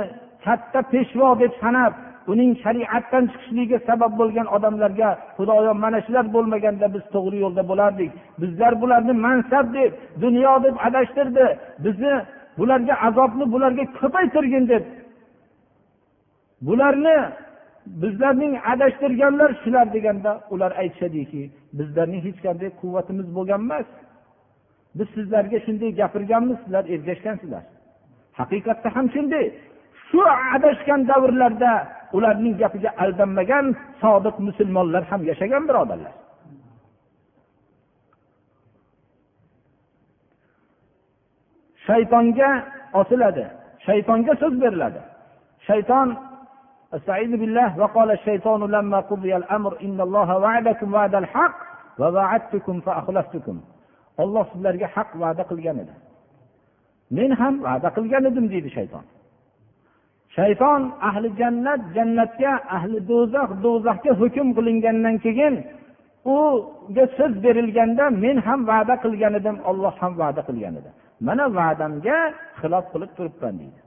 katta 0.45 0.79
peshvo 0.91 1.29
deb 1.41 1.53
sanab 1.63 1.93
uning 2.31 2.51
shariatdan 2.63 3.23
chiqishligiga 3.31 3.77
sabab 3.89 4.11
bo'lgan 4.19 4.47
odamlarga 4.55 5.09
xudoyo 5.37 5.71
mana 5.83 5.99
shular 6.05 6.25
bo'lmaganda 6.35 6.85
biz 6.95 7.03
to'g'ri 7.13 7.37
yo'lda 7.45 7.63
bo'lardik. 7.71 8.11
Bizlar 8.41 8.73
bularni 8.81 9.13
mansab 9.25 9.65
deb 9.77 9.91
dunyo 10.23 10.53
deb 10.65 10.75
adashtirdi. 10.87 11.45
Bizni 11.85 12.13
bularga 12.59 12.93
azobni 13.07 13.45
bularga 13.53 13.83
ko'paytirgin 13.99 14.65
deb. 14.73 14.83
Bularni 16.67 17.17
bizlarning 18.01 18.53
adashtirganlar 18.73 19.49
shular 19.63 19.85
deganda 19.95 20.31
ular 20.53 20.71
aytishadiki 20.81 21.41
bizlarning 21.77 22.21
hech 22.27 22.39
qanday 22.45 22.69
quvvatimiz 22.81 23.27
bo'lgan 23.37 23.61
emas. 23.67 23.87
biz 24.98 25.08
sizlarga 25.16 25.58
shunday 25.66 25.90
gapirganmiz 26.00 26.56
sizlar 26.62 26.84
ergashgansizlar 26.94 27.64
haqiqatda 28.40 28.88
ham 28.96 29.06
shunday 29.14 29.46
shu 30.08 30.20
adashgan 30.56 31.00
davrlarda 31.10 31.72
ularning 32.16 32.54
gapiga 32.62 32.90
aldanmagan 33.04 33.66
sodiq 34.02 34.36
musulmonlar 34.48 35.02
ham 35.10 35.20
yashagan 35.30 35.62
birodarlar 35.68 36.14
shaytonga 41.86 42.50
osiladi 43.00 43.44
shaytonga 43.86 44.32
so'z 44.42 44.54
beriladi 44.62 45.00
shayton 45.68 46.08
استعيذ 46.98 47.32
بالله 47.40 47.78
وقال 47.80 48.10
الشيطان 48.10 48.60
لما 48.76 49.00
قضي 49.00 49.36
الامر 49.36 49.72
ان 49.86 50.00
الله 50.00 50.28
وعدكم 50.38 50.94
وعد 50.94 51.14
الحق 51.14 51.56
ووعدتكم 51.98 52.80
فاخلفتكم 52.80 53.56
olloh 54.21 54.45
sizlarga 54.51 54.87
haq 54.95 55.09
va'da 55.21 55.43
qilgan 55.51 55.77
edi. 55.83 55.93
Men 57.17 57.31
ham 57.39 57.55
va'da 57.65 57.89
qilgan 57.97 58.23
edim 58.29 58.45
deydi 58.53 58.69
shayton. 58.77 59.05
Shayton 60.37 60.81
ahli 61.09 61.27
jannat 61.39 61.81
jannatga 61.95 62.53
ahli 62.77 62.97
do'zax 63.11 63.49
do'zaxga 63.65 64.11
hukm 64.21 64.47
qilingandan 64.57 65.15
keyin 65.25 65.55
uga 66.37 67.05
so'z 67.17 67.33
berilganda 67.45 68.05
men 68.23 68.37
ham 68.47 68.59
va'da 68.71 68.95
qilgan 69.03 69.33
edim 69.39 69.57
olloh 69.69 69.93
ham 70.01 70.13
va'da 70.21 70.41
qilgan 70.49 70.73
edi. 70.79 70.89
Mana 71.27 71.45
va'damga 71.59 72.17
xilof 72.59 72.85
qilib 72.93 73.11
turibman 73.17 73.55
deydi. 73.61 73.79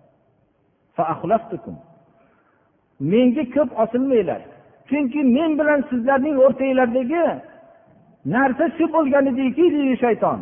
Menga 3.13 3.45
ko'p 3.55 3.71
osilmanglar. 3.83 4.41
Chunki 4.89 5.21
men 5.37 5.51
bilan 5.59 5.81
sizlarning 5.91 6.37
o'rtanglardagi 6.45 7.25
narsa 8.27 8.65
shu 8.77 8.85
bo'lgan 8.93 9.27
ediki 9.33 9.65
deydi 9.75 9.97
shayton. 10.05 10.41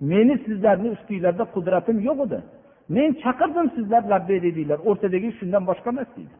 Meni 0.00 0.34
sizlarni 0.44 0.88
ustinglarda 0.96 1.44
qudratim 1.54 1.96
yo'q 2.08 2.18
edi. 2.26 2.38
Men 2.96 3.10
chaqirdim 3.22 3.66
sizlar 3.76 4.02
labbay 4.12 4.38
dedinglar 4.46 4.78
o'rtadagi 4.88 5.28
shundan 5.38 5.62
boshqa 5.70 5.88
emas 5.94 6.10
deydi. 6.16 6.36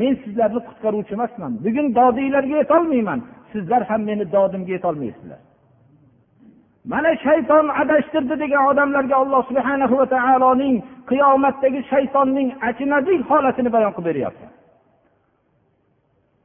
Men 0.00 0.12
sizlarni 0.24 0.60
qutqaruvchi 0.68 1.12
emasman. 1.18 1.52
Bugun 1.64 1.86
dodinglarga 1.98 2.56
yetolmayman. 2.62 3.20
Sizlar 3.52 3.82
ham 3.90 4.00
meni 4.10 4.24
dodimga 4.36 4.72
yetolmaysizlar. 4.76 5.40
Mana 6.92 7.10
shayton 7.26 7.66
adashtirdi 7.82 8.34
degan 8.42 8.62
odamlarga 8.70 9.16
alloh 9.22 9.42
subhana 9.50 9.86
va 9.90 10.06
taoloning 10.14 10.76
qiyomatdagi 11.10 11.80
shaytonning 11.92 12.48
achinarli 12.68 13.14
holatini 13.30 13.70
bayon 13.76 13.92
qilib 13.96 14.08
beryapti. 14.10 14.46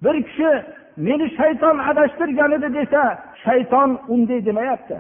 Bir 0.04 0.16
kishi 0.28 0.50
meni 1.08 1.26
shayton 1.40 1.78
adashtirgan 1.90 2.52
edi 2.58 2.70
desa 2.78 3.02
shayton 3.46 3.90
unday 4.14 4.40
demayapti. 4.48 4.98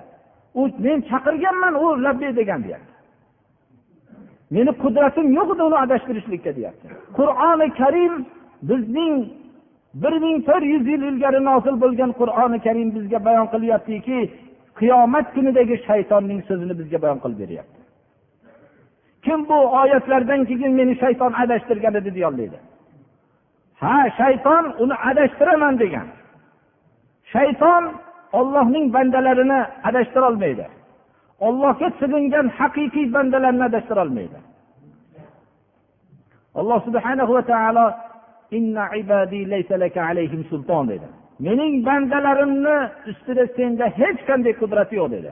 U 0.59 0.61
men 0.85 0.97
chaqirganman 1.09 1.73
u 1.83 1.85
labbay 2.05 2.31
degan 2.39 2.59
deyapti. 2.65 2.93
Meni 4.55 4.71
qudratim 4.83 5.27
yo'q 5.37 5.49
edi 5.55 5.63
uni 5.69 5.77
adashtirishlikka 5.85 6.51
deyapti. 6.57 6.87
Qur'oni 7.17 7.67
karim 7.79 8.13
bizning 8.69 9.15
bir 10.01 10.13
ming 10.23 10.37
to'rt 10.47 10.65
yuz 10.73 10.83
yil 10.91 11.01
ilgari 11.09 11.39
nozil 11.49 11.75
bo'lgan 11.83 12.11
qur'oni 12.19 12.59
karim 12.65 12.89
bizga 12.95 13.19
bayon 13.27 13.47
qilyaptiki 13.53 14.19
qiyomat 14.83 15.27
kunidagi 15.35 15.75
shaytonning 15.87 16.39
so'zini 16.47 16.73
bizga 16.79 16.97
bayon 17.03 17.19
qilib 17.23 17.39
beryapti. 17.43 17.79
Kim 19.25 19.39
bu 19.49 19.57
oyatlardan 19.81 20.41
keyin 20.49 20.71
meni 20.79 20.93
shayton 21.03 21.31
adashtirgan 21.43 21.93
edi 21.99 22.09
deyolmaydi. 22.17 22.57
Ha 23.81 23.97
shayton 24.19 24.63
uni 24.83 24.95
adashtiraman 25.09 25.75
degan. 25.83 26.07
Shayton 27.33 27.83
ollohning 28.39 28.85
bandalarini 28.95 29.59
adashtirolmaydi 29.89 30.65
ollohga 31.47 31.87
sig'ingan 31.99 32.47
haqiqiy 32.59 33.07
bandalarni 33.15 33.63
adashtirolmaydi 33.69 34.39
alloh 36.59 36.79
subhanahu 36.87 37.31
va 37.37 37.43
taolo 37.51 37.85
dedi 40.91 41.07
mening 41.39 41.73
bandalarimni 41.87 42.77
ustida 43.11 43.45
senda 43.57 43.85
hech 43.99 44.19
qanday 44.29 44.53
qudrat 44.61 44.89
yo'q 44.97 45.07
dedi. 45.15 45.31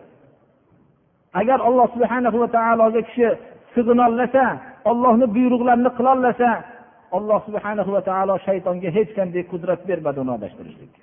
Agar 1.39 1.59
alloh 1.67 1.87
subhana 1.95 2.29
va 2.43 2.47
taologa 2.57 3.01
kishi 3.07 3.27
sig'inolasa 3.73 4.45
ollohni 4.91 5.25
buyruqlarini 5.35 5.91
qilolasa 5.97 6.49
alloh 7.17 7.39
subhana 7.47 7.83
va 7.95 8.01
taolo 8.09 8.35
shaytonga 8.47 8.89
hech 8.97 9.11
qanday 9.17 9.43
qudrat 9.51 9.81
bermadi 9.89 10.19
uni 10.23 10.31
adashtirishlikka 10.37 11.00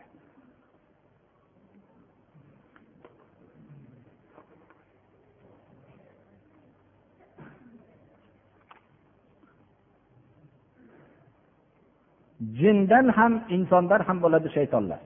jindan 12.61 13.07
ham 13.19 13.33
insondan 13.57 14.01
ham 14.09 14.19
bo'ladi 14.25 14.49
shaytonlar. 14.57 15.01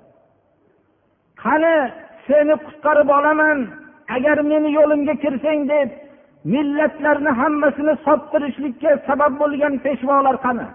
Qani 1.42 1.74
seni 2.26 2.54
qutqarib 2.66 3.08
olaman 3.18 3.58
agar 4.16 4.36
meni 4.50 4.70
yo'limga 4.78 5.14
kirsang 5.24 5.60
deb 5.72 5.88
millatlarni 6.54 7.32
hammasini 7.40 7.94
sottirishlikka 8.06 8.90
sabab 9.06 9.32
bo'lgan 9.42 9.74
peshvolar 9.84 10.36
qani? 10.44 10.66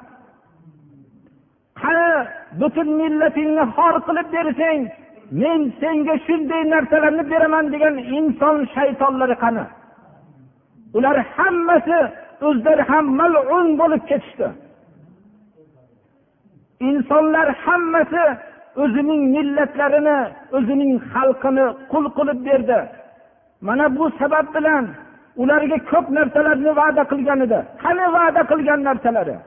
Qani 1.81 2.09
butun 2.59 2.89
millatingni 3.01 3.63
xor 3.75 3.95
qilib 4.07 4.27
bersang 4.35 4.81
men 5.41 5.59
senga 5.81 6.15
shunday 6.25 6.61
narsalarni 6.73 7.23
beraman 7.31 7.65
degan 7.73 7.95
inson 8.17 8.57
shaytonlari 8.75 9.35
qani? 9.43 9.65
Ular 10.97 11.17
hammasi 11.35 11.99
o'zlari 12.47 12.83
ham 12.91 13.05
malun 13.19 13.67
bo'lib 13.81 14.03
ketishdi. 14.11 14.47
Insonlar 16.79 17.47
hammasi 17.63 18.23
o'zining 18.83 19.21
millatlarini 19.35 20.19
o'zining 20.57 20.93
xalqini 21.13 21.65
qul 21.91 22.05
qilib 22.17 22.39
berdi. 22.47 22.79
Mana 23.67 23.85
bu 23.97 24.05
sabab 24.19 24.47
bilan 24.55 24.83
ularga 25.41 25.77
ko'p 25.91 26.07
narsalarni 26.17 26.71
va'da 26.79 27.03
qilgan 27.11 27.39
edi. 27.45 27.59
Qani 27.83 28.05
va'da 28.17 28.41
qilgan 28.51 28.79
narsalari? 28.87 29.37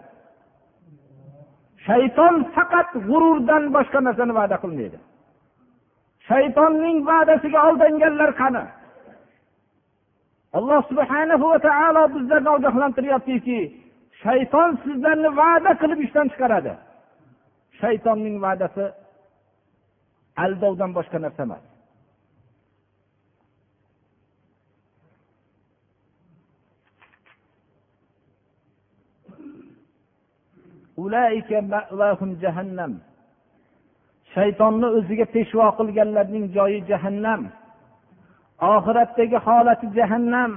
Shayton 1.86 2.34
faqat 2.54 2.88
g'ururdan 3.08 3.62
boshqa 3.76 4.00
narsani 4.06 4.32
va'da 4.40 4.56
qilmaydi. 4.62 4.98
Shaytonning 6.28 6.98
va'dasiga 7.10 7.58
aldanganlar 7.66 8.30
qani? 8.40 8.64
Alloh 10.58 10.80
subhanahu 10.90 11.44
va 11.52 11.58
taolo 11.66 12.02
bizlarni 12.14 12.50
ogohlantiryaptiki 12.56 13.58
shayton 14.22 14.70
sizlarni 14.84 15.30
va'da 15.40 15.72
qilib 15.80 16.00
ishdan 16.06 16.26
chiqaradi. 16.32 16.72
Shaytonning 17.78 18.36
va'dasi 18.44 18.84
aldovdan 20.44 20.90
boshqa 20.96 21.18
narsa 21.24 21.42
emas. 21.48 21.64
Jahannam. 32.42 32.92
Shaytonni 34.34 34.88
o'ziga 34.98 35.26
peshvo 35.34 35.68
qilganlarning 35.78 36.44
joyi 36.56 36.80
jahannam. 36.90 37.42
Oxiratdagi 38.74 39.38
holati 39.46 39.86
jahannam. 39.98 40.52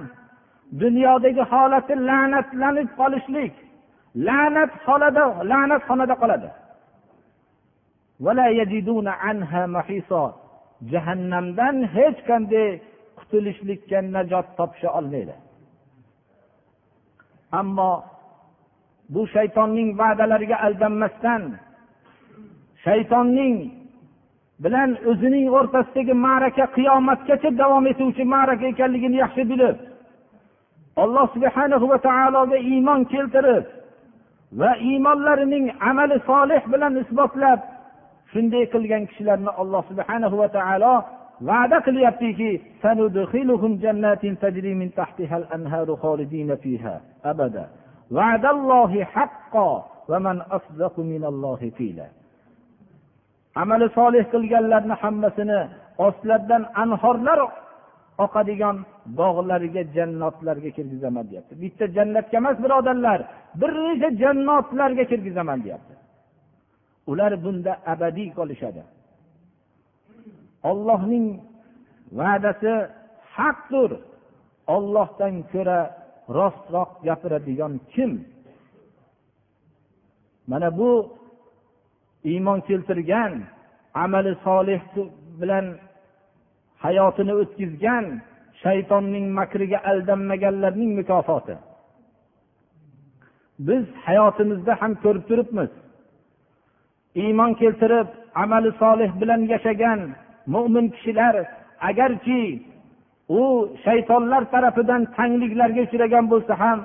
Dunyodagi 0.81 1.43
holati 1.51 1.93
la'natlanib 2.09 2.89
qolishlik. 2.99 3.53
La'nat 4.27 4.71
holada 4.85 5.23
la'nat 5.51 5.81
xonada 5.87 6.15
qoladi. 6.21 6.49
Jahannamdan 10.91 11.75
hech 11.95 12.19
qanday 12.29 12.69
qutulishlikka 13.17 14.01
najot 14.15 14.47
topisha 14.57 14.89
olmaydi. 14.99 15.35
Ammo 17.59 17.91
bu 19.13 19.21
shaytonning 19.35 19.89
va'dalariga 19.99 20.57
aldanmasdan 20.65 21.43
shaytonning 22.85 23.55
bilan 24.63 24.89
o'zining 25.11 25.47
o'rtasidagi 25.57 26.13
ma'raka 26.27 26.65
qiyomatgacha 26.75 27.49
davom 27.61 27.85
etuvchi 27.91 28.23
ma'raka 28.35 28.65
ekanligini 28.73 29.17
yaxshi 29.23 29.43
bilib 29.51 29.77
alloh 31.03 31.25
subhana 31.35 31.75
va 31.91 31.97
taologa 32.09 32.57
iymon 32.71 33.01
keltirib 33.13 33.65
va 34.59 34.71
iymonlarining 34.89 35.65
amali 35.89 36.17
solih 36.29 36.61
bilan 36.73 36.93
isbotlab 37.03 37.59
shunday 38.33 38.63
qilgan 38.73 39.03
kishilarni 39.09 39.51
alloh 39.61 39.81
subhana 39.89 40.27
va 40.41 40.47
taolo 40.57 40.93
va'da 41.49 41.77
qilyaptiki 41.87 42.51
amali 53.61 53.87
solih 53.97 54.23
qilganlarni 54.33 54.95
hammasini 55.03 55.59
ostlaridan 56.07 56.63
anhorlar 56.83 57.39
oqadigan 58.25 58.77
bog'lariga 59.19 59.83
jannatlarga 59.95 60.69
kirgizaman 60.77 61.25
deyapti. 61.29 61.53
Bitta 61.63 61.85
jannatga 61.97 62.35
emas 62.41 62.57
birodarlar 62.63 63.19
bir 63.61 63.71
necha 63.85 64.09
jannatlarga 64.21 65.03
kirgizaman 65.11 65.59
deyapti. 65.65 65.92
Ular 67.11 67.33
bunda 67.43 67.73
abadiy 67.93 68.29
qolishadi. 68.37 68.83
Ollohning 70.69 71.27
va'dasi 72.19 72.73
haqdir. 73.35 73.91
Ollohdan 74.75 75.35
ko'ra 75.51 75.79
rostroq 76.37 76.91
gapiradigan 77.07 77.73
kim? 77.93 78.11
Mana 80.51 80.69
bu 80.79 80.91
iymon 82.31 82.59
keltirgan 82.67 83.33
amali 84.03 84.33
solih 84.45 84.81
bilan 85.41 85.65
hayotini 86.83 87.33
o'tkazgan 87.41 88.05
shaytonning 88.63 89.25
makriga 89.39 89.79
aldanmaganlarning 89.91 90.91
mukofoti. 90.99 91.55
Biz 93.67 93.83
hayotimizda 94.05 94.73
ham 94.81 94.91
ko'rib 95.03 95.23
turibmiz. 95.29 95.71
Iymon 97.21 97.51
keltirib 97.61 98.07
amali 98.43 98.71
solih 98.81 99.11
bilan 99.21 99.41
yashagan 99.53 99.99
mo'min 100.53 100.85
kishilar 100.95 101.35
agarki 101.89 102.43
u 103.39 103.41
shaytonlar 103.85 104.43
tarafidan 104.53 105.01
tangliklarga 105.17 105.81
uchragan 105.87 106.25
bo'lsa 106.33 106.53
ham 106.63 106.79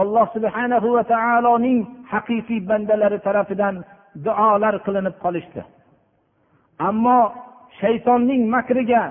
alloh 0.00 0.26
subhanahu 0.34 0.88
va 0.96 1.02
taoloning 1.14 1.78
haqiqiy 2.12 2.60
bandalari 2.70 3.18
tarafidan 3.26 3.74
duolar 4.24 4.74
qilinib 4.86 5.16
qolishdi. 5.24 5.60
Ammo 6.88 7.20
shaytonning 7.80 8.42
makriga 8.56 9.02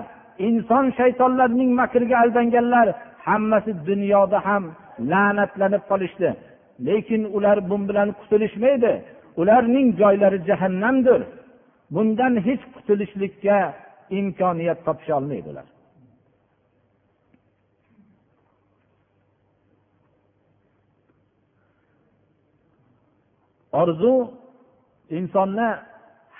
inson 0.48 0.84
shaytonlarning 0.98 1.70
makriga 1.80 2.16
aldanganlar 2.22 2.88
hammasi 3.26 3.72
dunyoda 3.88 4.38
ham 4.46 4.64
la'natlanib 5.10 5.82
qolishdi. 5.90 6.28
Lekin 6.86 7.22
ular 7.36 7.58
bu 7.70 7.76
bilan 7.88 8.08
qutulishmaydi 8.18 8.92
ularning 9.40 9.88
joylari 10.00 10.38
jahannamdir. 10.48 11.20
Bundan 11.94 12.34
hech 12.46 12.62
qutulishlikka 12.74 13.58
imkoniyat 14.18 14.78
topisholmaydi 14.86 15.48
ular 15.52 15.66
orzu 23.80 24.12
insonni 25.18 25.68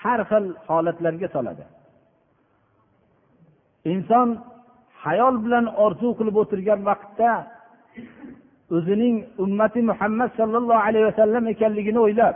har 0.01 0.19
xil 0.29 0.45
holatlarga 0.67 1.27
soladi. 1.35 1.65
Inson 3.93 4.29
hayol 5.03 5.35
bilan 5.45 5.65
orzu 5.85 6.09
qilib 6.17 6.35
o'tirgan 6.41 6.79
vaqtda 6.89 7.31
o'zining 8.75 9.15
ummati 9.43 9.81
muhammad 9.89 10.29
sollallohu 10.39 10.81
alayhi 10.87 11.05
vasallam 11.11 11.43
ekanligini 11.53 11.99
o'ylab 12.05 12.35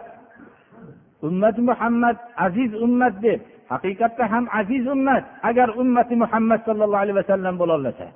ummati 1.27 1.61
muhammad 1.69 2.17
aziz 2.45 2.71
ummat 2.85 3.13
deb 3.25 3.39
haqiqatda 3.71 4.23
ham 4.33 4.45
aziz 4.59 4.83
ummat 4.95 5.23
agar 5.49 5.67
ummati 5.81 6.15
muhammad 6.23 6.59
sollallohu 6.67 7.03
alayhi 7.03 7.19
vasallam 7.21 7.55
bo'lolasa 7.61 8.07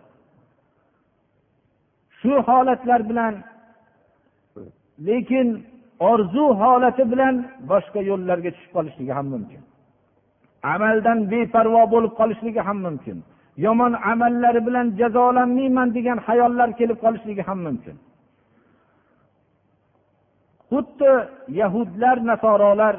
shu 2.22 2.34
holatlar 2.48 3.02
bilan 3.10 3.34
lekin 5.08 5.48
orzu 6.10 6.46
holati 6.62 7.04
bilan 7.12 7.36
boshqa 7.72 8.00
yo'llarga 8.10 8.50
tushib 8.56 8.72
qolishligi 8.78 9.14
ham 9.18 9.28
mumkin. 9.34 9.62
Amaldan 10.74 11.20
beparvo 11.32 11.84
bo'lib 11.94 12.14
qolishligi 12.20 12.62
ham 12.68 12.78
mumkin. 12.86 13.18
Yomon 13.66 13.94
amallari 14.12 14.62
bilan 14.68 14.88
jazolanmayman 15.00 15.90
degan 15.98 16.18
hayollar 16.28 16.70
kelib 16.80 16.98
qolishligi 17.06 17.44
ham 17.50 17.60
mumkin. 17.68 17.96
Xuddi 20.72 21.14
yahudlar 21.60 22.18
nasorolar 22.32 22.96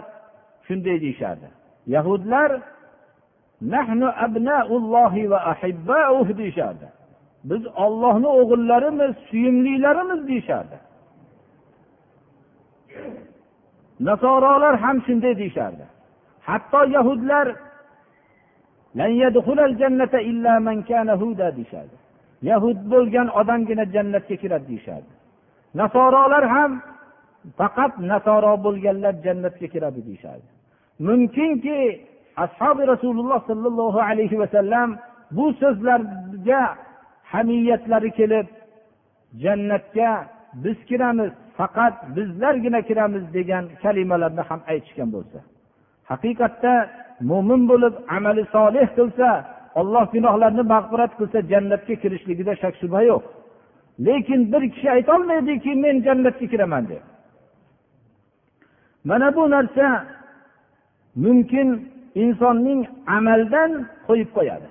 shunday 0.67 0.97
deyishardi. 1.05 1.49
Yahudlar 1.87 2.51
nahnu 3.75 4.09
abnaullohi 4.25 5.31
va 5.31 5.39
deyishardi. 6.39 6.87
Biz 7.45 7.63
ollohni 7.85 8.29
o'g'illarimiz 8.39 9.13
suyimlilarimiz 9.29 10.21
deyishardi. 10.29 10.77
Nasorolar 14.01 14.75
ham 14.85 14.97
shunday 15.07 15.35
deyishardi. 15.39 15.85
Hatto 16.49 16.81
yahudlar 16.97 17.47
yahud 22.51 22.79
bo'lgan 22.93 23.29
odamgina 23.41 23.85
jannatga 23.95 24.37
kiradi 24.43 24.67
deyishardi. 24.71 25.13
Nasorolar 25.81 26.45
ham 26.55 26.71
faqat 27.59 27.93
nasoro 28.13 28.53
bo'lganlar 28.67 29.15
jannatga 29.27 29.67
kiradi 29.75 30.01
deyishardi. 30.07 30.49
Mumkinki 31.09 31.79
ashobi 32.45 32.83
rasululloh 32.93 33.41
sollallohu 33.51 34.01
alayhi 34.11 34.37
vasallam 34.43 34.89
bu 35.37 35.47
so'zlarga 35.61 36.63
hamiyatlari 37.33 38.11
kelib 38.19 38.47
jannatga 39.43 40.11
biz 40.65 40.79
kiramiz 40.91 41.33
faqat 41.59 41.95
bizlargina 42.17 42.81
kiramiz 42.89 43.25
degan 43.37 43.65
kalimalarni 43.83 44.43
ham 44.49 44.61
aytishgan 44.73 45.09
bo'lsa. 45.17 45.39
Haqiqatda 46.11 46.75
mo'min 47.31 47.63
bo'lib 47.71 47.95
amali 48.17 48.45
solih 48.57 48.87
qilsa 48.99 49.29
olloh 49.81 50.05
gunohlarni 50.15 50.63
mag'firat 50.75 51.13
qilsa 51.19 51.39
jannatga 51.53 51.95
kirishligida 52.03 52.53
shak 52.63 52.75
shubha 52.81 53.01
yo'q. 53.11 53.23
Lekin 54.07 54.41
bir 54.53 54.63
kishi 54.75 54.89
aytolmaydiki 54.97 55.73
men 55.85 55.97
jannatga 56.07 56.47
kiraman 56.53 56.85
deb. 56.91 57.03
Mana 59.05 59.37
bu 59.37 59.51
narsa 59.51 60.05
mumkin 61.25 61.69
insonning 62.15 62.81
amaldan 63.17 63.71
qo'yib 64.07 64.31
qo'yadi. 64.37 64.69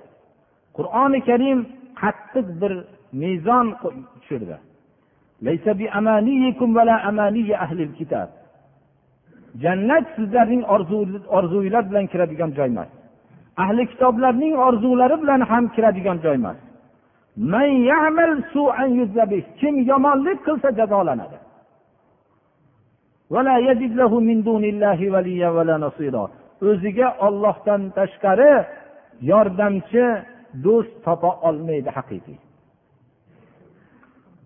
Qur'oni 0.76 1.20
karim 1.28 1.58
qattiq 2.00 2.46
bir 2.60 2.72
mezon 3.22 3.66
tushirdi. 4.20 4.56
Jannat 9.62 10.04
sizlarning 10.16 10.62
orzuylar 11.36 11.90
bilan 11.90 12.06
kiradigan 12.12 12.50
joy 12.56 12.66
emas. 12.66 12.88
Ahli 13.56 13.86
kitoblarning 13.92 14.54
orzulari 14.66 15.16
bilan 15.22 15.40
ham 15.50 15.64
kiradigan 15.74 16.18
joy 16.24 16.34
emas. 16.34 16.56
Kim 19.60 19.74
yomonlik 19.90 20.38
qilsa 20.46 20.68
jazolanadi. 20.78 21.36
O'ziga 26.68 27.08
ollohdan 27.26 27.82
tashqari 27.98 28.52
yordamchi 29.30 30.04
do'st 30.64 30.94
topa 31.04 31.30
olmaydi 31.48 31.90
haqiqiy. 31.96 32.38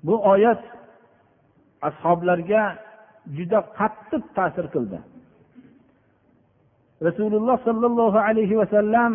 Bu 0.06 0.14
oyat 0.32 0.62
ashoblarga 1.88 2.62
juda 3.36 3.58
qattiq 3.78 4.22
ta'sir 4.36 4.66
qildi. 4.74 4.98
Rasululloh 7.06 7.56
sollallohu 7.68 8.18
alayhi 8.28 8.58
vasallam 8.62 9.12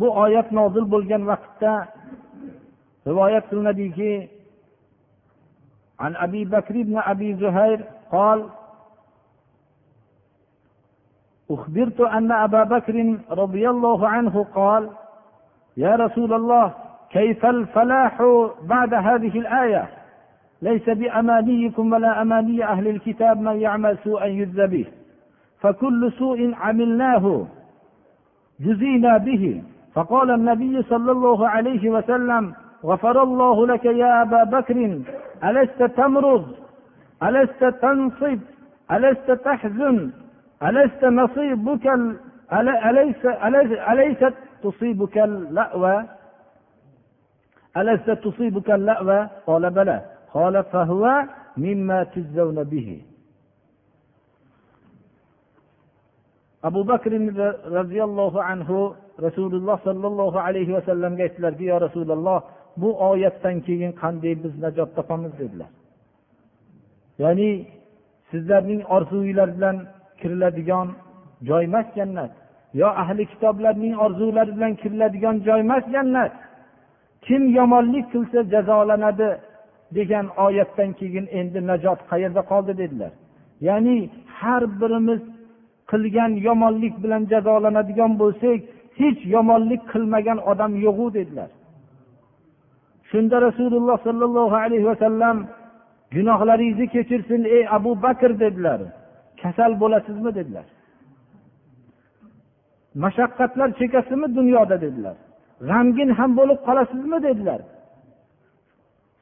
bu 0.00 0.08
oyat 0.24 0.48
nozil 0.58 0.84
bo'lgan 0.94 1.22
vaqtda 1.30 1.72
rivoyat 3.08 3.44
qilinadiki 3.50 4.10
عن 6.00 6.16
أبي 6.16 6.44
بكر 6.44 6.82
بن 6.82 6.98
أبي 6.98 7.34
زهير 7.34 7.84
قال 8.12 8.44
أخبرت 11.50 12.00
أن 12.00 12.32
أبا 12.32 12.64
بكر 12.64 13.18
رضي 13.30 13.70
الله 13.70 14.08
عنه 14.08 14.46
قال 14.54 14.90
يا 15.76 15.96
رسول 15.96 16.32
الله 16.32 16.74
كيف 17.10 17.46
الفلاح 17.46 18.22
بعد 18.62 18.94
هذه 18.94 19.38
الآية؟ 19.38 19.88
ليس 20.62 20.90
بأمانيكم 20.90 21.92
ولا 21.92 22.22
أماني 22.22 22.64
أهل 22.64 22.88
الكتاب 22.88 23.40
من 23.40 23.60
يعمل 23.60 23.98
سوءا 24.04 24.24
يجزى 24.24 24.66
به. 24.66 24.86
فكل 25.60 26.12
سوء 26.18 26.54
عملناه 26.54 27.46
جزينا 28.60 29.18
به. 29.18 29.62
فقال 29.94 30.30
النبي 30.30 30.82
صلى 30.82 31.12
الله 31.12 31.48
عليه 31.48 31.90
وسلم 31.90 32.54
غفر 32.86 33.22
الله 33.22 33.66
لك 33.66 33.84
يا 33.84 34.22
أبا 34.22 34.44
بكر. 34.44 34.78
ألست 35.44 35.82
تمرض؟ 35.82 36.44
ألست 37.22 37.64
تنصب؟ 37.82 38.40
ألست 38.92 39.30
تحزن؟ 39.30 40.10
ألست 40.62 41.02
نصيبك 41.04 41.86
أليس 42.88 43.22
أليست 43.92 44.34
تصيبك 44.62 45.18
اللأوى؟ 45.18 46.04
ألست 47.76 48.10
تصيبك 48.10 48.70
اللأوى؟ 48.70 49.28
قال 49.46 49.70
بلى. 49.70 49.98
قال 50.34 50.64
فهو 50.72 51.24
مما 51.56 52.04
تجزون 52.04 52.64
به. 52.64 53.02
abu 56.66 56.82
bakr 56.84 57.12
roziyallohu 57.76 58.38
anhu 58.42 58.96
rasululloh 59.22 59.78
sollallohu 59.88 60.38
alayhi 60.38 60.72
vasallamga 60.78 61.22
aytdilarki 61.22 61.64
yo 61.64 61.80
rasululloh 61.86 62.38
bu 62.76 62.88
oyatdan 63.10 63.60
keyin 63.66 63.92
qanday 63.92 64.34
biz 64.44 64.54
najot 64.64 64.90
topamiz? 64.96 65.32
dedilar. 65.38 65.70
Ya'ni 67.18 67.50
sizlarning 68.30 68.82
orzuinglar 68.84 69.48
bilan 69.56 69.76
kiriladigan 70.20 70.88
joy 71.48 71.64
emas 71.64 71.86
jannat. 71.96 72.30
Yo 72.74 72.86
ahli 73.02 73.26
kitoblarning 73.26 73.94
orzulari 74.04 74.56
bilan 74.56 74.74
kiriladigan 74.74 75.36
joy 75.46 75.60
emas 75.60 75.84
jannat. 75.94 76.32
Kim 77.26 77.42
yomonlik 77.58 78.06
qilsa 78.12 78.40
jazolanadi 78.54 79.28
degan 79.94 80.26
oyatdan 80.46 80.90
keyin 80.92 81.26
endi 81.38 81.66
najot 81.66 82.00
qayerda 82.10 82.42
qoldi 82.50 82.72
dedilar. 82.82 83.12
Ya'ni 83.68 84.10
har 84.38 84.62
birimiz 84.80 85.20
qilgan 85.90 86.32
yomonlik 86.48 86.94
bilan 87.02 87.22
jazolanadigan 87.32 88.12
bo'lsak 88.22 88.60
hech 88.98 89.20
yomonlik 89.34 89.82
qilmagan 89.92 90.38
odam 90.50 90.72
yo'g'u 90.86 91.06
dedilar. 91.18 91.50
Shunda 93.10 93.36
rasululloh 93.46 93.96
sollallohu 94.06 94.56
alayhi 94.64 94.86
vasallam 94.92 95.36
gunohlaringizni 96.14 96.86
kechirsin 96.94 97.42
ey 97.56 97.62
abu 97.76 97.90
bakr 98.04 98.30
dedilar. 98.44 98.80
Kasal 99.42 99.72
bo'lasizmi 99.82 100.30
dedilar. 100.38 100.66
Mashaqqatlar 103.04 103.68
chekasizmi 103.80 104.28
dunyoda 104.38 104.76
dedilar. 104.84 105.16
G'amgin 105.68 106.10
ham 106.18 106.30
bo'lib 106.38 106.58
qolasizmi 106.68 107.18
dedilar. 107.28 107.60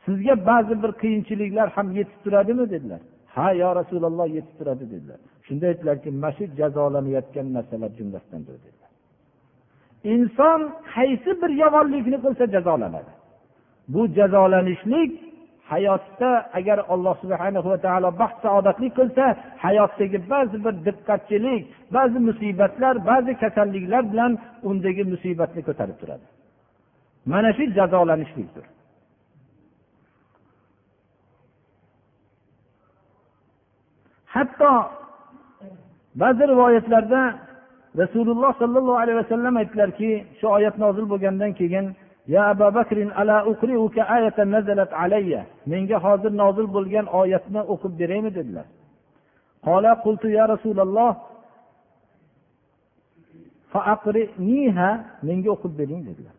Sizga 0.05 0.35
ba'zi 0.51 0.75
bir 0.83 0.93
qiyinchiliklar 1.03 1.69
ham 1.77 1.87
yetib 1.99 2.19
turadimi 2.25 2.65
dedilar. 2.75 3.01
Ha 3.35 3.47
yo 3.63 3.69
rasululloh 3.81 4.27
yetib 4.37 4.55
turadi 4.59 4.85
dedilar. 4.95 5.19
Shunda 5.47 5.65
aytdilarki 5.71 6.09
mana 6.23 6.33
shu 6.37 6.45
jazolanayotgan 6.61 7.47
narsalar 7.57 7.91
jumlasidandir 7.99 8.57
dedilar 8.65 8.74
inson 10.13 10.61
qaysi 10.95 11.31
bir 11.41 11.51
yomonlikni 11.63 12.19
qilsa 12.25 12.45
jazolanadi. 12.55 13.13
Bu 13.89 14.03
jazolanishlik 14.19 15.13
hayotda 15.73 16.31
agar 16.59 16.79
alloh 16.93 17.15
subhana 17.23 17.61
va 17.65 17.77
taolo 17.87 18.09
baxt 18.23 18.39
saodatli 18.45 18.89
qilsa 18.99 19.25
hayotdagi 19.65 20.19
ba'zi 20.33 20.57
bir 20.65 20.75
diqqatchilik 20.87 21.63
ba'zi 21.97 22.19
musibatlar 22.29 22.95
ba'zi 23.11 23.33
kasalliklar 23.43 24.03
bilan 24.13 24.33
undagi 24.69 25.03
musibatni 25.13 25.63
ko'tarib 25.69 25.97
turadi. 26.01 26.27
Mana 27.33 27.51
shu 27.57 27.65
jazolanishlikdir. 27.79 28.65
Hatto 34.35 34.73
ba'zi 36.23 36.43
rivoyatlarda 36.53 37.21
rasululloh 38.02 38.52
sollallohu 38.62 39.02
alayhi 39.04 39.18
vasallam 39.22 39.54
aytdilarki 39.62 40.10
shu 40.40 40.46
oyat 40.58 40.76
nozil 40.84 41.06
bo'lgandan 41.12 41.52
keyin 41.60 41.86
ya 42.36 42.42
abu 42.54 42.68
bakr 42.78 42.98
ala 43.22 43.36
ayatan 44.16 44.50
nazalat 44.56 44.92
alayya 45.04 45.42
menga 45.72 45.98
hozir 46.06 46.32
nozil 46.42 46.68
bo'lgan 46.76 47.06
oyatni 47.22 47.62
o'qib 47.74 47.94
beraymi 48.02 48.32
dedilar 48.40 48.68
قال 49.68 49.86
قلت 50.06 50.24
يا 50.26 50.46
رسول 50.54 50.80
الله 50.80 51.12
فأقرئنيها 53.72 54.90
menga 55.28 55.50
o'qib 55.56 55.74
bering 55.80 56.02
dedilar 56.10 56.36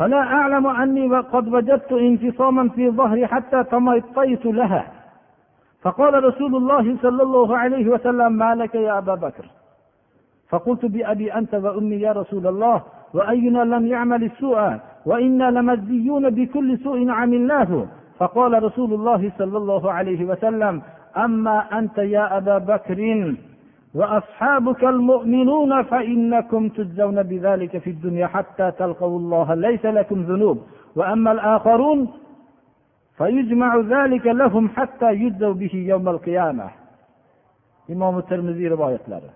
فلا 0.00 0.22
أعلم 0.22 0.66
أني 0.66 1.06
وقد 1.06 1.48
وجدت 1.54 1.92
انفصاما 1.92 2.68
في 2.68 2.90
ظهري 2.90 3.26
حتى 3.26 3.64
تمطيت 3.64 4.46
لها 4.46 4.93
فقال 5.85 6.23
رسول 6.23 6.55
الله 6.55 6.97
صلى 7.01 7.23
الله 7.23 7.57
عليه 7.57 7.87
وسلم 7.89 8.33
ما 8.33 8.55
لك 8.55 8.75
يا 8.75 8.97
أبا 8.97 9.15
بكر؟ 9.15 9.45
فقلت 10.49 10.85
بأبي 10.85 11.33
أنت 11.33 11.53
وأمي 11.55 11.95
يا 11.95 12.11
رسول 12.11 12.47
الله 12.47 12.81
وأينا 13.13 13.59
لم 13.63 13.87
يعمل 13.87 14.23
السوء 14.23 14.79
وإنا 15.05 15.51
لمجزيون 15.51 16.29
بكل 16.29 16.77
سوء 16.83 17.09
عملناه 17.09 17.85
فقال 18.19 18.63
رسول 18.63 18.93
الله 18.93 19.31
صلى 19.37 19.57
الله 19.57 19.91
عليه 19.91 20.25
وسلم 20.25 20.81
أما 21.17 21.79
أنت 21.79 21.97
يا 21.97 22.37
أبا 22.37 22.57
بكر 22.57 23.33
وأصحابك 23.95 24.83
المؤمنون 24.83 25.83
فإنكم 25.83 26.69
تجزون 26.69 27.23
بذلك 27.23 27.77
في 27.77 27.89
الدنيا 27.89 28.27
حتى 28.27 28.71
تلقوا 28.79 29.19
الله 29.19 29.53
ليس 29.53 29.85
لكم 29.85 30.21
ذنوب. 30.21 30.57
وأما 30.95 31.31
الآخرون 31.31 32.07
imom 37.93 38.15
termiziy 38.29 38.67
rivoyatlari 38.73 39.31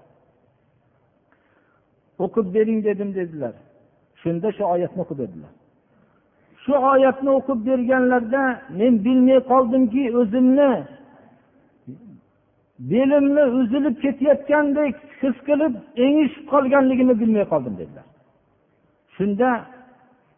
o'qib 2.23 2.47
bering 2.55 2.79
dedim 2.87 3.09
dedilar 3.19 3.53
shunda 4.21 4.47
shu 4.57 4.63
oyatni 4.73 4.99
o'qib 5.03 5.17
berdilar 5.21 5.51
shu 6.63 6.73
oyatni 6.93 7.29
o'qib 7.39 7.59
berganlarida 7.69 8.43
men 8.79 8.93
bilmay 9.05 9.39
qoldimki 9.51 10.03
o'zimni 10.19 10.71
belimni 12.91 13.43
uzilib 13.59 13.95
ketayotgandek 14.03 14.95
his 15.21 15.35
qilib 15.47 15.73
engishib 16.05 16.45
qolganligimni 16.53 17.15
bilmay 17.21 17.45
qoldim 17.53 17.75
dedilar 17.81 18.07
shunda 19.15 19.49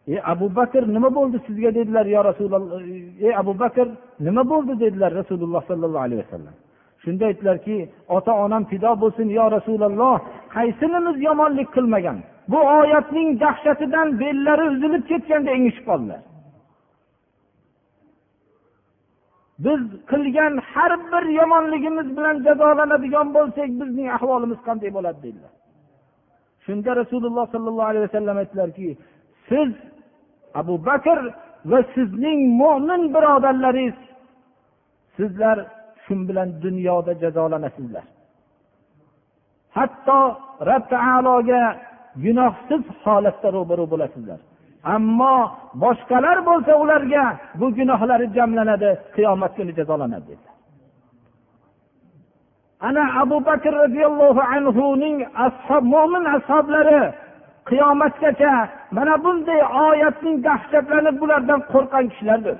ey 0.08 0.20
abu 0.32 0.46
bakr 0.56 0.82
nima 0.96 1.10
bo'ldi 1.18 1.38
sizga 1.46 1.70
dedilar 1.78 2.06
yo 2.06 2.20
rasululloh 2.30 2.80
ey 3.26 3.32
abu 3.42 3.52
bakr 3.62 3.86
nima 4.26 4.42
bo'ldi? 4.52 4.72
dedilar 4.84 5.10
rasululloh 5.20 5.62
sollallohu 5.70 6.04
alayhi 6.06 6.22
vasallam. 6.24 6.54
Shunda 7.02 7.24
aytdilarki 7.30 7.76
ota 8.16 8.32
onam 8.44 8.62
fido 8.70 8.92
bo'lsin 9.02 9.28
yo 9.38 9.44
rasululloh 9.56 10.16
qaysinimiz 10.56 11.16
yomonlik 11.28 11.68
qilmagan? 11.76 12.18
Bu 12.52 12.60
oyatning 12.78 13.28
dahshatidan 13.40 14.08
bellari 14.20 14.64
uzilib 14.72 15.04
ketganda 15.10 15.50
engishib 15.56 15.84
qoldilar. 15.90 16.20
Biz 19.64 19.80
qilgan 20.10 20.54
har 20.72 20.92
bir 21.12 21.24
yomonligimiz 21.40 22.08
bilan 22.16 22.36
jazolanadigan 22.46 23.28
bo'lsak 23.36 23.70
bizning 23.80 24.08
ahvolimiz 24.16 24.60
qanday 24.66 24.90
bo'ladi 24.96 25.18
dedilar. 25.26 25.52
Shunda 26.66 26.90
rasululloh 27.00 27.46
sollallohu 27.54 27.88
alayhi 27.90 28.04
vasallam 28.08 28.36
aytdilarki 28.42 28.88
siz 29.48 29.70
abu 30.60 30.74
bakr 30.88 31.18
va 31.70 31.78
sizning 31.94 32.40
mo'min 32.60 33.02
birodarlaringiz 33.14 33.98
sizlar 35.16 35.56
shu 36.04 36.14
bilan 36.28 36.48
dunyoda 36.64 37.12
jazolanasizlar. 37.22 38.04
Hatto 39.76 40.20
rob 40.68 40.84
taologa 40.94 41.62
gunohsiz 42.24 42.82
holatda 43.04 43.48
ro'baru 43.56 43.84
bo'lasizlar. 43.92 44.40
Ammo 44.94 45.36
boshqalar 45.82 46.38
bo'lsa 46.48 46.72
ularga 46.82 47.24
bu 47.60 47.66
gunohlari 47.78 48.26
jamlanadi 48.36 48.90
qiyomat 49.16 49.52
kuni 49.56 49.72
jazolanadi 49.78 50.24
dedilar. 50.30 50.54
Ana 52.88 53.04
abu 53.22 53.36
bakr 53.48 53.72
roziyallohu 53.82 54.42
anhuning 54.56 55.16
ashob 55.46 55.84
mo'min 55.94 56.24
ashoblari 56.36 57.02
qiyomatgacha 57.70 58.52
mana 58.96 59.14
bunday 59.24 59.60
oyatning 59.88 60.36
dahshatlari 60.48 61.10
bulardan 61.20 61.60
qo'rqqan 61.72 62.04
kishilardir. 62.12 62.56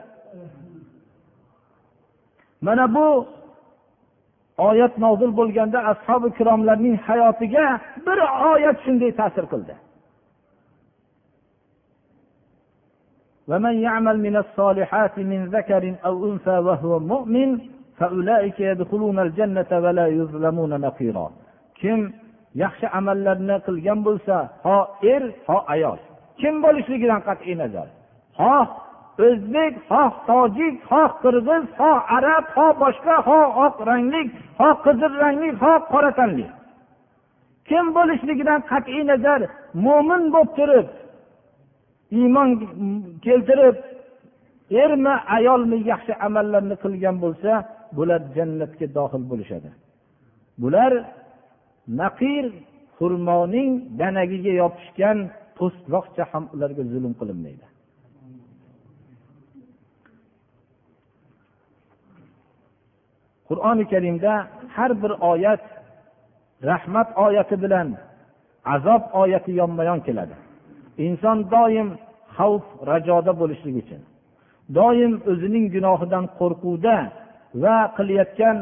Mana 2.66 2.85
bu 2.95 3.07
oyat 4.68 4.95
nozil 5.05 5.30
bo'lganda 5.41 5.78
ashobi 5.93 6.26
ikromlarning 6.33 6.97
hayotiga 7.07 7.66
bir 8.07 8.18
oyat 8.53 8.76
shunday 8.85 9.12
ta'sir 9.20 9.45
qildi. 9.53 9.74
Kim 21.80 22.01
yaxshi 22.62 22.87
amallarni 22.99 23.57
qilgan 23.66 23.99
bo'lsa 24.07 24.37
ho 24.64 24.78
er 25.12 25.22
ho 25.49 25.59
ayol. 25.74 25.99
Kim 26.41 26.55
bo'lishligidan 26.64 27.20
qat'iy 27.28 27.55
nazar? 27.62 27.89
Xoh 28.39 28.68
o'zbek 29.26 29.74
xoh 29.91 30.12
tojik 30.28 30.74
xoh 30.91 31.11
qirg'iz 31.22 31.64
xoh 31.78 31.99
arab 32.16 32.45
xoh 32.55 32.72
boshqa 32.83 33.16
xoh 33.28 33.49
oq 33.66 33.76
ranglik 33.89 34.28
xoh 34.59 34.74
qizil 34.85 35.12
rangli 35.22 35.49
xoh 35.62 35.78
qora 35.93 36.12
tanli 36.18 36.47
kim 37.68 37.87
bo'lishligidan 37.97 38.61
qat'iy 38.70 39.03
nazar? 39.11 39.41
Mo'min 39.85 40.22
bo'lib 40.35 40.51
turib 40.59 40.87
iymon 42.18 42.49
keltirib 43.24 43.76
ermi 44.85 45.14
ayolmi 45.37 45.78
yaxshi 45.91 46.12
amallarni 46.26 46.76
qilgan 46.83 47.16
bo'lsa 47.24 47.53
bular 47.97 48.20
jannatga 48.37 48.87
dohil 48.97 49.22
bo'lishadi. 49.30 49.70
Bular 50.62 50.93
naqir 52.01 52.45
xurmoning 52.97 53.70
danagiga 54.01 54.53
yopishgan 54.62 55.18
po'stloqcha 55.62 56.24
ham 56.32 56.44
ularga 56.54 56.82
zulm 56.92 57.12
qilinmaydi. 57.20 57.66
Qur'oni 63.48 63.84
karimda 63.92 64.32
har 64.76 64.90
bir 65.02 65.12
oyat 65.32 65.64
rahmat 66.70 67.08
oyati 67.24 67.56
bilan 67.64 67.88
azob 68.74 69.02
oyati 69.22 69.52
yonma 69.60 69.82
yon 69.90 70.00
keladi. 70.06 70.36
Inson 71.06 71.38
doim 71.54 71.88
xavf 72.36 72.64
rajoda 72.90 73.32
bo'lishligi 73.40 73.80
uchun 73.84 74.02
doim 74.78 75.12
o'zining 75.30 75.66
gunohidan 75.74 76.24
qo'rquvda 76.38 76.96
va 77.62 77.76
qilayotgan 77.96 78.56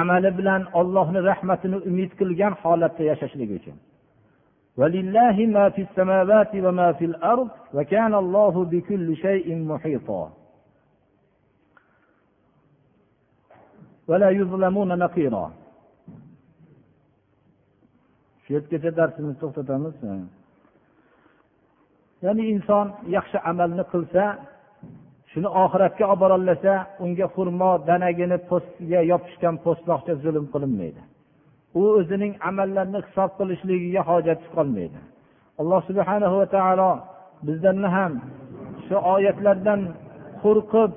amali 0.00 0.30
bilan 0.38 0.62
ollohni 0.80 1.20
rahmatini 1.30 1.78
umid 1.90 2.10
qilgan 2.20 2.52
holatda 2.62 3.02
yashashligi 3.10 3.54
uchun. 3.60 3.76
ولله 4.77 5.35
ما 5.55 5.69
في 5.69 5.81
السماوات 5.81 6.55
وما 6.55 6.93
في 6.93 7.05
الأرض 7.05 7.49
وكان 7.73 8.13
الله 8.13 8.65
بكل 8.65 9.15
شيء 9.15 9.47
محيطا 9.71 10.23
ولا 14.07 14.29
يظلمون 14.29 14.97
نقيرا 14.97 15.51
shu 18.43 18.49
yergacha 18.55 18.91
darsimizni 18.99 19.37
to'xtatamiz 19.41 19.95
ya'ni 22.25 22.43
inson 22.53 22.87
yaxshi 23.15 23.37
amalni 23.51 23.83
qilsa 23.93 24.23
shuni 25.31 25.49
oxiratga 25.63 26.03
olib 26.11 26.19
borolasa 26.23 26.73
unga 27.05 27.25
xurmo 27.35 27.71
danagini 27.89 28.37
po'stiga 28.49 28.99
yopishgan 29.11 29.55
po'stloqcha 29.65 30.13
zulm 30.23 30.45
qilinmaydi 30.53 31.01
u 31.79 31.81
o'zining 31.97 32.33
amallarini 32.49 32.99
hisob 33.05 33.29
qilishligiga 33.39 34.01
hojati 34.09 34.45
qolmaydi 34.55 34.99
alloh 35.61 35.79
subhana 35.89 36.27
va 36.35 36.45
taolo 36.55 36.91
bizlarni 37.47 37.89
ham 37.95 38.13
shu 38.87 38.95
oyatlardan 39.15 39.81
qo'rqib 40.43 40.91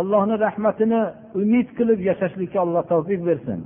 allohni 0.00 0.34
rahmatini 0.46 1.00
umid 1.42 1.68
qilib 1.78 2.00
yashashlikka 2.10 2.58
alloh 2.64 2.82
tavfiq 2.92 3.20
bersin 3.28 3.58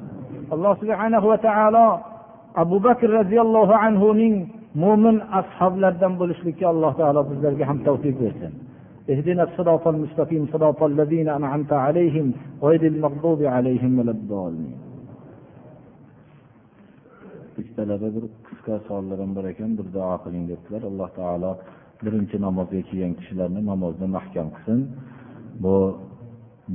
alloh 0.55 0.73
subhana 0.83 1.19
va 1.29 1.37
taolo 1.49 1.87
abu 2.63 2.77
bakr 2.87 3.09
roziyallohu 3.21 3.75
anhuning 3.87 4.35
mo'min 4.83 5.17
ashoblaridan 5.41 6.13
bo'lishlikka 6.21 6.67
alloh 6.75 6.93
taolo 7.01 7.21
bizlarga 7.31 7.65
ham 7.71 7.79
tavfiq 7.89 8.17
bersin 8.25 8.55
اهدنا 9.13 9.43
الصراط 9.49 9.85
المستقيم 9.95 10.43
صراط 10.53 10.81
الذين 10.83 11.29
أنعمت 11.29 11.73
عليهم 11.73 12.27
غير 12.63 12.83
المغضوب 12.93 13.41
عليهم 13.43 13.99
ولا 13.99 14.11
الضالين 14.11 14.73
ikkitalarda 17.62 18.10
bir 18.16 18.26
qisqa 18.48 18.76
savollarim 18.88 19.32
bor 19.38 19.46
ekan 19.54 19.72
bir 19.80 19.88
duo 19.96 20.16
qiling 20.24 20.46
debdilar. 20.52 20.82
Alloh 20.90 21.10
taolo 21.20 21.52
birinchi 22.04 22.38
namozga 22.48 22.82
kelgan 22.90 23.14
kishilarni 23.20 23.62
namozni 23.72 24.08
mahkam 24.18 24.48
qilsin. 24.56 24.80
Bu 25.64 25.76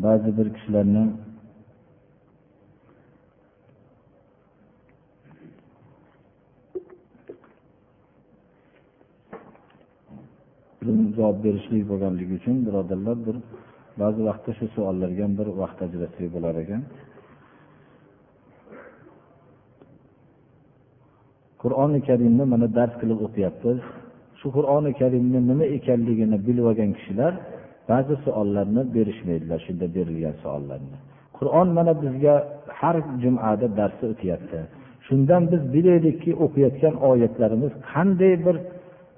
ba'zi 0.05 0.31
bir 0.39 0.47
kishilarni 0.57 1.05
javob 11.17 11.39
berishlik 11.45 11.83
bo'lganligi 11.91 12.35
uchun 12.41 12.57
birodarlar 12.67 13.17
bir 13.27 13.37
ba'zi 14.03 14.21
vaqtda 14.29 14.53
shu 14.59 14.67
savollarga 14.77 15.27
bir 15.39 15.49
vaqt 15.63 15.79
ajratsak 15.87 16.29
bo'lar 16.35 16.55
ekan. 16.65 16.83
Qur'oni 21.65 22.01
karimni 22.09 22.45
mana 22.53 22.67
dars 22.79 22.95
qilib 23.01 23.19
o'qiyapmiz 23.27 23.79
shu 24.41 24.47
qur'oni 24.57 24.91
karimni 25.01 25.39
nima 25.51 25.67
ekanligini 25.79 26.37
bilib 26.47 26.65
olgan 26.71 26.91
kishilar 26.99 27.33
ba'zi 27.91 28.15
savollarni 28.25 28.83
berishmaydilar 28.97 29.59
shunda 29.67 29.87
berilgan 29.97 30.35
savollarni. 30.43 30.97
Qur'on 31.39 31.69
mana 31.79 31.93
bizga 32.03 32.35
har 32.79 32.97
jumada 33.23 33.67
darsi 33.79 34.05
o'tyapti. 34.13 34.61
Shundan 35.07 35.43
biz 35.53 35.63
bilaylikki 35.75 36.31
o'qiyotgan 36.45 36.95
oyatlarimiz 37.11 37.73
qanday 37.93 38.35
bir 38.47 38.57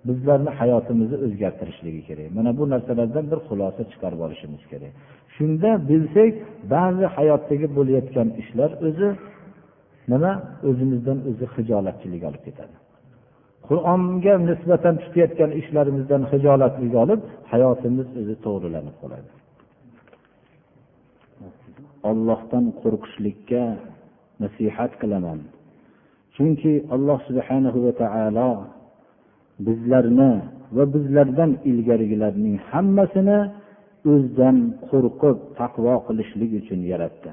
bizlarni 0.08 0.50
hayotimizni 0.60 1.16
o'zgartirishligi 1.26 2.02
kerak. 2.08 2.28
Mana 2.38 2.50
bu 2.58 2.64
narsalardan 2.72 3.24
bir 3.32 3.40
xulosa 3.48 3.82
chiqarib 3.90 4.20
olishimiz 4.26 4.62
kerak. 4.72 4.92
Shunda 5.36 5.70
bilsak 5.90 6.32
ba'zi 6.74 7.04
hayotdagi 7.16 7.66
bo'layotgan 7.76 8.28
ishlar 8.42 8.70
o'zi 8.86 9.08
nima? 10.12 10.32
O'zimizdan 10.68 11.18
o'zi 11.30 11.46
hijolatchilik 11.54 12.22
olib 12.28 12.42
ketadi. 12.48 12.74
Qur'onga 13.68 14.34
nisbatan 14.50 14.94
tutayotgan 15.02 15.50
ishlarimizdan 15.60 16.22
hijolatlik 16.32 16.92
olib 17.02 17.20
hayotimiz 17.52 18.08
o'zi 18.20 18.34
to'g'rilanib 18.44 18.96
qoladi. 19.02 19.30
Ollohdan 22.10 22.64
qo'rqishlikka 22.80 23.62
nasihat 24.42 24.92
qilaman. 25.02 25.38
Chunki 26.36 26.72
alloh 26.94 27.18
subhanahu 27.28 27.78
va 27.86 27.92
taolo 28.02 28.50
bizlarni 29.66 30.32
va 30.76 30.84
bizlardan 30.94 31.50
ilgarigilarning 31.70 32.56
hammasini 32.70 33.38
o'zidan 34.12 34.56
qo'rqib 34.90 35.36
taqvo 35.60 35.94
qilishlik 36.06 36.50
uchun 36.60 36.80
yaratdi. 36.92 37.32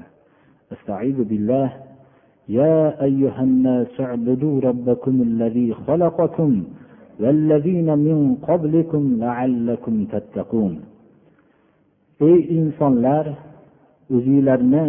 يا 2.49 3.03
أيها 3.03 3.41
الناس 3.49 3.93
اعبدوا 3.99 4.55
ربكم 4.61 5.15
الذي 5.29 5.73
خلقكم 5.73 6.51
والذين 7.19 7.89
من 8.07 8.17
قبلكم 8.47 9.03
لعلكم 9.23 9.95
تتقون 10.13 10.73
ey 12.29 12.39
insonlar 12.57 13.25
o'zinglarni 14.15 14.87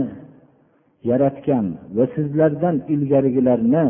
yaratgan 1.11 1.67
va 1.97 2.05
sizlardan 2.15 2.77
ilgarigilarni 2.95 3.87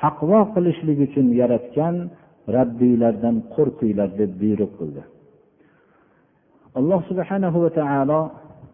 taqvo 0.00 0.40
qilishlik 0.54 0.98
uchun 1.06 1.26
yaratgan 1.40 1.94
rabbiylardan 2.56 3.36
qo'rqinglar 3.54 4.10
deb 4.20 4.30
buyruq 4.40 4.72
qildi 4.78 5.02
alloh 6.78 7.00
subhanahu 7.10 7.58
va 7.64 7.70
taolo 7.80 8.20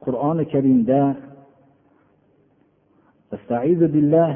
qur'oni 0.04 0.44
karimda 0.52 1.00
استعيذ 3.36 3.80
بالله 3.92 4.30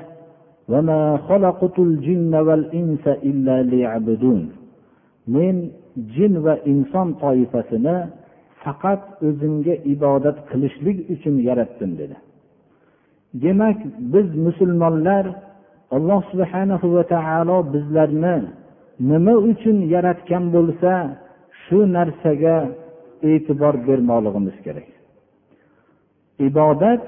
وما 0.72 1.00
خلقت 1.28 1.76
الجن 1.78 2.34
والإنس 2.46 3.04
إلا 3.28 3.56
ليعبدون 3.70 4.42
men 5.36 5.56
jin 6.14 6.34
va 6.44 6.54
inson 6.72 7.08
toifasini 7.22 7.96
faqat 8.62 9.02
o'zimga 9.26 9.74
ibodat 9.94 10.36
qilishlik 10.50 10.98
uchun 11.14 11.36
yaratdim 11.48 11.90
dedi 12.00 12.16
demak 13.42 13.78
biz 14.12 14.28
musulmonlar 14.46 15.24
alloh 15.96 16.20
subhanahu 16.32 16.86
va 16.96 17.04
taolo 17.14 17.58
bizlarni 17.74 18.36
nima 19.10 19.34
uchun 19.50 19.76
yaratgan 19.94 20.44
bo'lsa 20.56 20.92
shu 21.62 21.78
narsaga 21.96 22.56
e'tibor 23.30 23.74
bermoqligimiz 23.88 24.56
kerak 24.66 24.88
ibodat 26.48 27.04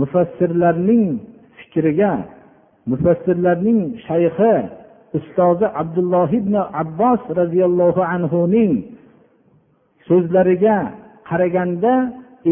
mufassirlarning 0.00 1.06
fikriga 1.58 2.12
mufassirlarning 2.90 3.80
shayxi 4.06 4.54
ustozi 5.18 5.66
abdulloh 5.82 6.28
ibn 6.40 6.54
abbos 6.82 7.22
roziyallohu 7.40 8.02
anhuning 8.14 8.72
so'zlariga 10.08 10.76
qaraganda 11.28 11.94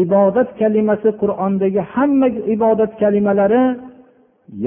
ibodat 0.03 0.49
kalimasi 0.59 1.09
qur'ondagi 1.21 1.81
hamma 1.93 2.27
ibodat 2.55 2.91
kalimalari 3.01 3.63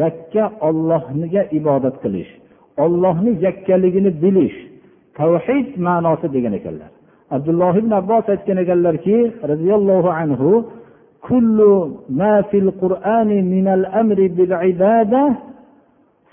yakka 0.01 0.45
ollohga 0.69 1.43
ibodat 1.59 1.97
qilish 2.03 2.31
ollohni 2.85 3.33
yakkaligini 3.47 4.11
bilish 4.23 4.57
tavhid 5.19 5.69
ma'nosi 5.87 6.27
degan 6.35 6.55
ekanlar. 6.61 6.91
Abdulloh 7.37 7.75
ibn 7.81 7.93
abbos 8.01 8.25
aytgan 8.35 8.59
ekanlarki 8.65 9.17
roziyallohu 9.51 10.11
anhu 10.23 10.51
كل 11.30 11.58
ما 12.10 12.42
في 12.42 12.58
القرآن 12.58 13.28
من 13.28 13.68
الأمر 13.68 14.16
بالعبادة 14.36 15.24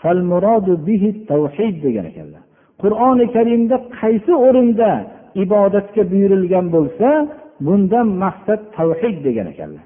فالمراد 0.00 0.68
به 0.86 1.02
التوحيد 1.14 1.74
degan 1.84 2.06
ekanlar 2.10 2.42
qur'oni 2.82 3.26
karimda 3.36 3.76
qaysi 4.00 4.32
o'rinda 4.46 4.90
ibodatga 5.44 6.02
buyurilgan 6.10 6.66
bo'lsa 6.74 7.08
bundan 7.66 8.08
maqsad 8.22 8.60
tavhid 8.76 9.16
degan 9.26 9.46
ekanlar 9.52 9.84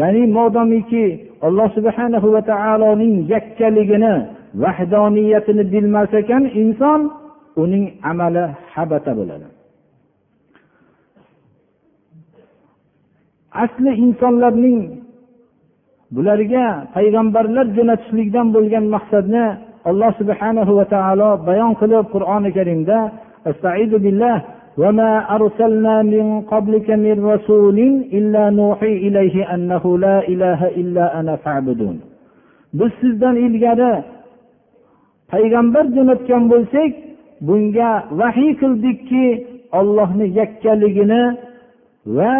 ya'ni 0.00 0.22
modomiki 0.38 1.04
alloh 1.46 1.68
subhanahu 1.76 2.26
va 2.34 2.42
taoloning 2.52 3.14
yakkaligini 3.34 4.14
vahdoniyatini 4.62 5.64
bilmas 5.72 6.12
ekan 6.22 6.42
inson 6.62 7.00
uning 7.62 7.84
amali 8.10 8.44
habata 8.74 9.12
bo'ladi 9.18 9.49
asli 13.64 13.90
insonlarning 14.04 14.80
bularga 16.14 16.66
payg'ambarlar 16.96 17.66
jo'natishlikdan 17.76 18.46
bo'lgan 18.56 18.84
maqsadni 18.94 19.44
alloh 19.90 20.10
subhanahu 20.20 20.72
va 20.78 20.84
taolo 20.94 21.30
bayon 21.48 21.72
qilib 21.80 22.04
qur'oni 22.14 22.50
karimda 22.58 22.98
وما 24.82 25.12
أرسلنا 25.36 26.02
من 26.02 26.26
قبلك 26.52 26.88
من 26.90 27.16
رسول 27.32 27.78
إلا 28.18 28.50
نوحي 28.50 28.92
إليه 29.06 29.54
أنه 29.54 29.98
لا 29.98 30.28
إله 30.28 30.60
إلا 30.80 31.20
أنا 31.20 31.36
فاعبدون 31.36 31.96
biz 32.78 32.92
sizdan 33.00 33.36
ilgari 33.46 33.92
payg'ambar 35.32 35.84
jo'natgan 35.96 36.42
bo'lsak 36.52 36.92
bunga 37.46 37.90
vahiy 38.20 38.52
qildikki 38.60 39.26
ollohni 39.78 40.26
yakkaligini 40.38 41.22
va 42.16 42.34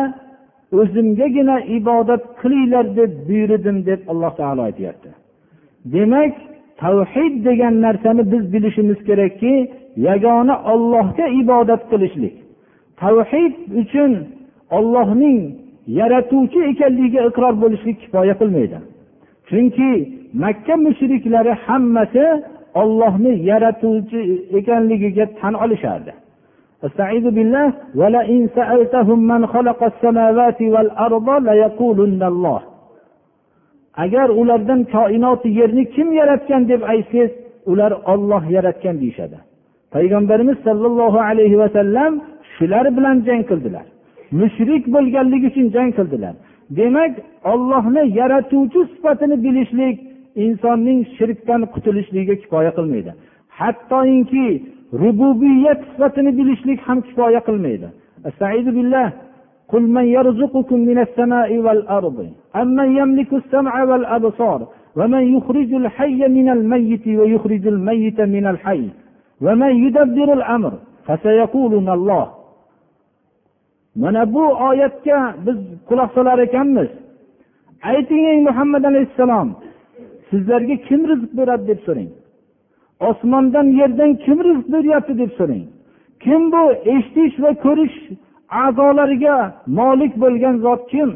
o'zimgagina 0.80 1.56
ibodat 1.78 2.24
qilinglar 2.42 2.86
deb 3.00 3.12
buyurdim 3.28 3.78
deb 3.90 4.02
alloh 4.12 4.32
taolo 4.40 4.62
aytyapti. 4.70 5.10
Demak 5.94 6.34
tavhid 6.82 7.34
degan 7.48 7.76
narsani 7.86 8.24
biz 8.32 8.44
bilishimiz 8.54 9.00
kerakki 9.08 9.54
yagona 10.08 10.56
ollohga 10.74 11.26
ibodat 11.42 11.82
qilishlik. 11.92 12.36
Tavhid 13.02 13.54
uchun 13.82 14.12
ollohning 14.78 15.40
yaratuvchi 16.00 16.60
ekanligiga 16.72 17.22
iqror 17.30 17.54
bo'lishlik 17.64 17.98
kifoya 18.04 18.36
qilmaydi. 18.42 18.78
Chunki 19.50 19.90
makka 20.44 20.76
mushriklari 20.86 21.54
hammasi 21.66 22.26
ollohni 22.82 23.34
yaratuvchi 23.50 24.20
ekanligiga 24.60 25.26
tan 25.40 25.54
olishardi. 25.64 26.12
استعيذ 26.85 27.31
بالله 27.37 27.73
ولئن 27.95 28.49
سألتهم 28.55 29.19
من 29.27 29.47
خلق 29.47 29.81
السماوات 29.93 30.61
والأرض 30.75 31.29
ليقولن 31.49 32.23
الله 32.23 32.61
agar 34.05 34.29
ulardan 34.29 34.85
koinoti 34.85 35.49
yerni 35.49 35.85
kim 35.95 36.13
yaratgan 36.13 36.69
deb 36.69 36.83
aytsangiz 36.93 37.31
ular 37.67 37.93
olloh 38.13 38.43
yaratgan 38.57 38.97
deyishadi 39.03 39.39
payg'ambarimiz 39.95 40.59
sollallohu 40.67 41.19
alayhi 41.31 41.59
vasallam 41.63 42.13
shular 42.57 42.87
bilan 42.97 43.17
jang 43.29 43.43
qildilar 43.51 43.87
mushrik 44.41 44.85
bo'lganligi 44.95 45.47
uchun 45.53 45.67
jang 45.77 45.91
qildilar 45.99 46.35
demak 46.79 47.13
ollohni 47.53 48.03
yaratuvchi 48.21 48.81
sifatini 48.93 49.37
bilishlik 49.45 49.97
insonning 50.45 51.01
shirkdan 51.17 51.61
qutulishligiga 51.75 52.35
kifoya 52.43 52.73
qilmaydi 52.79 53.13
hattoki 53.59 54.47
rububiyat 55.03 55.81
sifatini 55.91 56.31
bilishlik 56.39 56.81
ham 56.87 56.99
kifoya 57.03 57.41
qilmaydi 57.49 57.89
قل 59.73 59.83
من 59.97 60.05
يرزقكم 60.17 60.79
من 60.91 60.99
السماء 61.07 61.51
والأرض 61.59 62.19
أمن 62.63 62.89
يملك 63.01 63.31
السمع 63.41 63.75
والأبصار 63.91 64.61
ومن 64.99 65.23
يخرج 65.37 65.71
الحي 65.83 66.21
من 66.29 66.49
الميت 66.57 67.07
ويخرج 67.21 67.65
الميت 67.75 68.19
من 68.21 68.45
الحي 68.47 68.85
ومن 69.45 69.73
يدبر 69.85 70.29
الأمر 70.39 70.73
فسيقولون 71.07 71.89
الله 71.99 72.27
mana 73.97 74.35
bu 74.35 74.45
oyatga 74.69 75.35
biz 75.47 75.57
quloq 75.89 76.11
solar 76.15 76.39
ekanmiz 76.39 76.89
ayting 77.83 78.25
ey 78.33 78.39
muhammad 78.49 78.85
alayhissalom 78.85 79.49
sizlarga 80.31 80.77
kim 80.87 81.01
rizq 81.11 81.31
beradi 81.39 81.65
deb 81.71 81.81
so'rang 81.87 82.11
Osmondan 83.10 83.68
yerdan 83.80 84.12
kim 84.24 84.38
rizq 84.48 84.66
beryapti 84.74 85.14
deb 85.22 85.32
so'rang. 85.40 85.66
Kim 86.24 86.42
bu 86.54 86.64
eshitish 86.94 87.36
va 87.44 87.52
ko'rish 87.66 87.98
a'zolariga 88.64 89.38
molik 89.80 90.14
bo'lgan 90.24 90.56
zot 90.66 90.82
kim? 90.94 91.10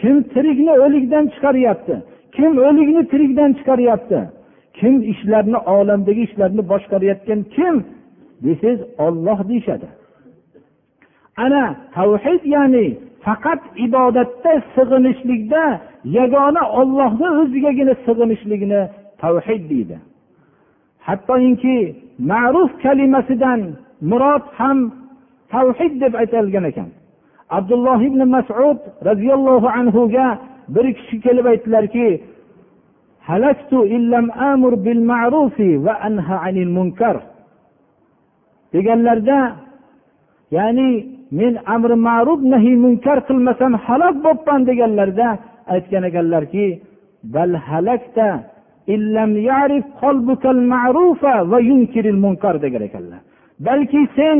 Kim 0.00 0.16
tirikni 0.32 0.72
o'likdan 0.84 1.24
chiqaryapti? 1.34 1.94
Kim 2.36 2.52
o'likni 2.68 3.02
tirikdan 3.12 3.50
chiqaryapti? 3.58 4.20
Kim 4.78 4.94
ishlarni 5.12 5.58
olamdagi 5.76 6.22
ishlarni 6.28 6.62
boshqarayotgan 6.72 7.40
kim? 7.56 7.74
Desangiz 8.44 8.80
olloh 9.06 9.38
deyishadi. 9.50 9.88
Ana 11.44 11.64
tavhid 11.96 12.42
ya'ni 12.54 12.86
faqat 13.24 13.62
ibodatda 13.86 14.52
sig'inishlikda 14.74 15.64
yagona 16.18 16.62
ollohni 16.80 17.28
o'zigagina 17.40 17.94
sig'inishlikni 18.06 18.80
tavhid 19.22 19.62
deydi. 19.72 19.96
Hattoki 21.10 21.78
ma'ruf 22.30 22.70
kalimasidan 22.84 23.60
murod 24.10 24.44
ham 24.58 24.78
tavhid 25.52 25.92
deb 26.02 26.12
aytilgan 26.22 26.64
ekan. 26.70 26.88
Abdulloh 27.58 27.98
ibn 28.08 28.20
masud 28.34 28.78
roziyallohu 29.08 29.68
anhuga 29.78 30.26
bir 30.74 30.86
kishi 30.96 31.16
kelib 31.24 31.46
aytdilarki 31.52 32.08
deganlarida 38.72 39.40
ya'ni 40.56 40.90
men 41.38 41.54
amri 41.74 41.96
ma'ruf 42.08 42.40
nahiy 42.52 42.76
munkar 42.84 43.18
qilmasam 43.28 43.72
halok 43.84 44.16
bo'libman 44.24 44.60
deganlarida 44.70 45.28
aytgan 45.74 46.02
ekanlarki 46.10 46.66
bal 47.34 47.52
halakta 47.68 48.28
ya'rif 49.50 49.84
ma'rufa 50.74 51.34
va 51.50 51.58
yunkiril 51.70 52.18
munkar 52.24 52.54
degan 52.64 52.82
ekanlar. 52.88 53.20
Balki 53.66 54.02
sen 54.16 54.38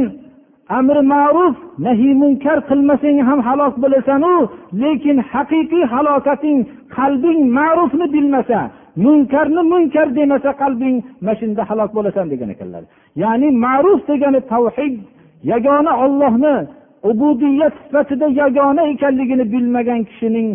amri 0.78 1.02
ma'ruf 1.14 1.56
nahiy 1.86 2.14
munkar 2.22 2.58
qilmasang 2.70 3.18
ham 3.28 3.40
halok 3.48 3.74
bo'lasanu 3.82 4.34
lekin 4.82 5.16
haqiqiy 5.32 5.84
halokating 5.92 6.58
qalbing 6.96 7.40
ma'rufni 7.58 8.06
bilmasa 8.14 8.60
munkarni 9.04 9.62
munkar 9.72 10.06
demasa 10.18 10.50
qalbing 10.62 10.96
mana 11.24 11.34
shunda 11.40 11.62
halok 11.70 11.90
bo'lasan 11.96 12.26
degan 12.32 12.50
ekanlar. 12.54 12.82
Ya'ni 13.22 13.48
ma'ruf 13.64 14.00
degani 14.10 14.40
tavhid 14.52 14.94
yagona 15.52 15.92
ollohni 16.04 16.56
ubudiyat 17.10 17.74
sifatida 17.82 18.26
yagona 18.42 18.82
ekanligini 18.92 19.44
bilmagan 19.52 20.00
kishining 20.08 20.48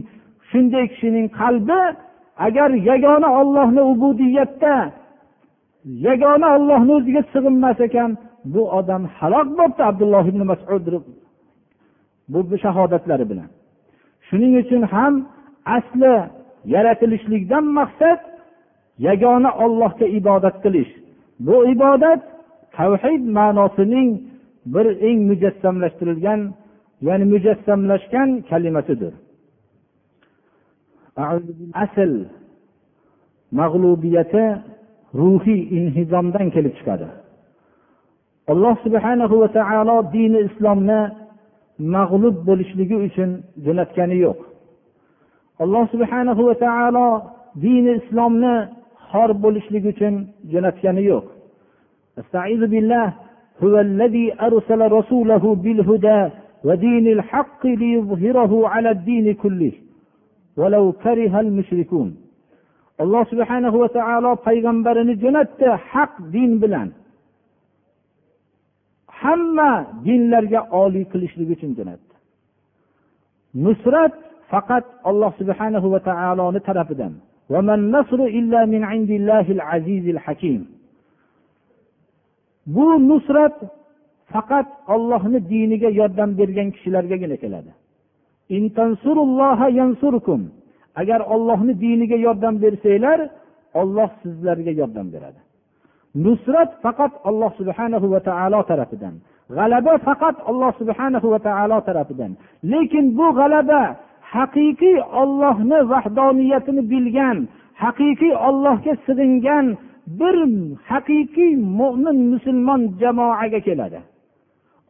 shunday 0.49 0.85
kishining 0.91 1.27
qalbi 1.39 1.79
agar 2.45 2.69
yagona 2.89 3.29
ollohni 3.41 3.81
ubudiyatda 3.91 4.75
yagona 6.07 6.47
ollohni 6.55 6.91
o'ziga 6.97 7.21
sig'inmas 7.33 7.79
ekan 7.87 8.11
bu 8.53 8.61
odam 8.79 9.03
halok 9.17 9.47
bo'libdi 9.57 9.81
abdulloh 9.89 10.25
ibn 10.31 10.41
masud 10.51 10.85
bu 12.29 12.57
shahodatlari 12.63 13.25
bilan. 13.31 13.49
Shuning 14.27 14.53
uchun 14.61 14.81
ham 14.93 15.13
asli 15.77 16.15
yaratilishlikdan 16.73 17.65
maqsad 17.79 18.19
yagona 19.07 19.51
ollohga 19.63 20.05
ibodat 20.19 20.55
qilish. 20.63 20.91
Bu 21.47 21.55
ibodat 21.73 22.21
tavhid 22.77 23.23
ma'nosining 23.37 24.09
bir 24.73 24.85
eng 25.07 25.19
mujassamlashtirilgan 25.29 26.39
ya'ni 27.07 27.25
mujassamlashgan 27.33 28.29
kalimasidir. 28.49 29.13
asl 31.84 32.12
mag'lubiyati 33.60 34.44
ruhiy 35.20 35.60
inhizomdan 35.78 36.46
kelib 36.54 36.74
chiqadi 36.78 37.08
alloh 38.52 38.74
subhanahu 38.84 39.34
va 39.42 39.48
taolo 39.58 39.96
dini 40.14 40.38
islomni 40.48 41.00
mag'lub 41.96 42.36
bo'lishligi 42.48 42.96
uchun 43.06 43.30
jo'natgani 43.64 44.16
yo'q 44.24 44.38
alloh 45.64 45.84
subhanahu 45.94 46.42
va 46.48 46.54
taolo 46.66 47.08
dini 47.64 47.92
islomni 48.00 48.54
xor 49.10 49.30
bo'lishligi 49.44 49.88
uchun 49.94 50.14
jo'natgani 50.52 51.02
yo'q 51.12 51.26
هو 53.62 53.80
الذي 53.80 54.26
أرسل 54.40 54.92
رسوله 54.92 55.54
بالهدى 55.54 56.30
ودين 56.64 57.06
الحق 57.06 57.66
ليظهره 57.66 58.68
على 58.68 58.90
الدين 58.90 59.34
كله 59.34 59.72
ولو 59.72 59.78
كره 59.78 59.80
المشركون 59.80 59.83
alloh 63.03 63.23
subhana 63.31 63.67
va 63.83 63.87
taolo 63.97 64.31
payg'ambarini 64.47 65.13
jo'natdi 65.23 65.67
haq 65.91 66.11
din 66.33 66.51
bilan 66.61 66.89
hamma 69.19 69.71
dinlarga 70.05 70.61
oliy 70.83 71.05
qilishlik 71.11 71.49
uchun 71.55 71.71
jo'natdi 71.77 72.15
nusrat 73.65 74.13
faqat 74.51 74.85
alloh 75.09 75.31
subhana 75.39 75.77
va 75.93 75.99
taoloni 76.09 76.59
tarafidan 76.67 77.13
bu 82.73 82.85
nusrat 83.09 83.55
faqat 84.33 84.67
ollohni 84.93 85.39
diniga 85.51 85.89
yordam 85.99 86.29
bergan 86.39 86.67
kishilargagina 86.75 87.37
keladi 87.43 87.71
agar 91.01 91.19
ollohni 91.33 91.73
diniga 91.83 92.17
yordam 92.25 92.55
bersanglar 92.63 93.19
olloh 93.81 94.09
sizlarga 94.23 94.71
yordam 94.81 95.07
beradi. 95.13 95.39
Nusrat 96.25 96.71
faqat 96.83 97.13
alloh 97.29 97.51
subhanahu 97.59 98.07
va 98.13 98.19
taolo 98.29 98.59
tarafidan 98.69 99.15
g'alaba 99.57 99.93
faqat 100.07 100.35
alloh 100.49 100.71
subhanahu 100.81 101.27
va 101.33 101.39
taolo 101.47 101.77
tarafidan. 101.87 102.31
Lekin 102.71 103.05
bu 103.17 103.27
g'alaba 103.39 103.81
haqiqiy 104.35 104.97
ollohni 105.21 105.79
vahdoniyatini 105.91 106.81
bilgan 106.91 107.37
haqiqiy 107.83 108.33
ollohga 108.47 108.93
sig'ingan 109.05 109.65
bir 110.19 110.35
haqiqiy 110.91 111.53
mo'min 111.79 112.17
musulmon 112.31 112.81
jamoaga 113.01 113.59
keladi. 113.67 113.99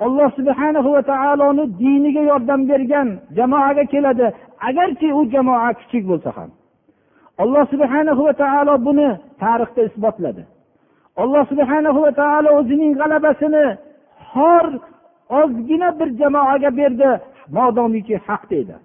alloh 0.04 0.28
subhanahu 0.38 0.88
va 0.94 1.02
taoloni 1.12 1.64
diniga 1.82 2.22
yordam 2.30 2.60
bergan 2.70 3.08
jamoaga 3.36 3.84
keladi 3.92 4.26
agarki 4.68 5.08
u 5.18 5.22
jamoa 5.34 5.70
kichik 5.80 6.04
bo'lsa 6.10 6.30
ham 6.36 6.50
alloh 7.42 7.64
subhanahu 7.72 8.20
va 8.28 8.34
taolo 8.42 8.74
buni 8.86 9.08
tarixda 9.42 9.80
isbotladi 9.88 10.42
alloh 11.22 11.42
subhanahu 11.52 11.98
va 12.04 12.12
taolo 12.20 12.48
o'zining 12.58 12.92
g'alabasini 13.00 13.64
xor 14.32 14.66
ozgina 15.40 15.88
bir 15.98 16.08
jamoaga 16.20 16.70
berdi 16.80 17.10
modomiki 17.56 18.14
haq 18.26 18.44
deydi 18.52 18.76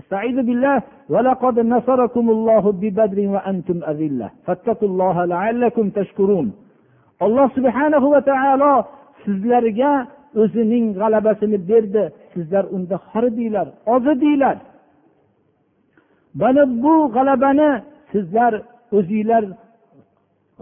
استعيذ 0.00 0.38
بالله 0.48 0.76
ولقد 1.12 1.56
نصركم 1.74 2.24
الله 2.36 2.64
ببدر 2.82 3.18
وانتم 3.34 3.78
اذله 3.90 4.30
فاتقوا 4.46 4.88
الله 4.90 5.16
لعلكم 5.34 5.84
تشكرون 5.98 6.46
alloh 7.26 7.46
subhanahu 7.56 8.06
va 8.14 8.20
taolo 8.30 8.74
sizlarga 9.24 9.92
o'zining 10.41 10.85
g'alabasini 11.01 11.57
berdi. 11.69 12.03
Sizlar 12.33 12.63
unda 12.75 12.95
xor 13.09 13.23
edinglar 13.31 13.67
oz 13.93 14.03
edinglar 14.13 14.57
mana 16.41 16.63
bu 16.83 16.95
g'alabani 17.15 17.69
sizlar 18.11 18.53
o'zinglar 18.97 19.43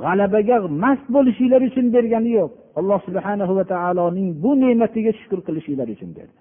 g'alabaga 0.03 0.57
mast 0.83 1.05
bo'lishinglar 1.15 1.61
uchun 1.69 1.85
bergani 1.95 2.31
yo'q. 2.39 2.51
Alloh 2.79 2.99
subhanahu 3.07 3.53
va 3.57 3.63
taoloning 3.73 4.29
bu 4.43 4.51
ne'matiga 4.63 5.11
shukur 5.19 5.39
qilishinglar 5.47 5.87
uchun 5.95 6.11
berdi. 6.17 6.37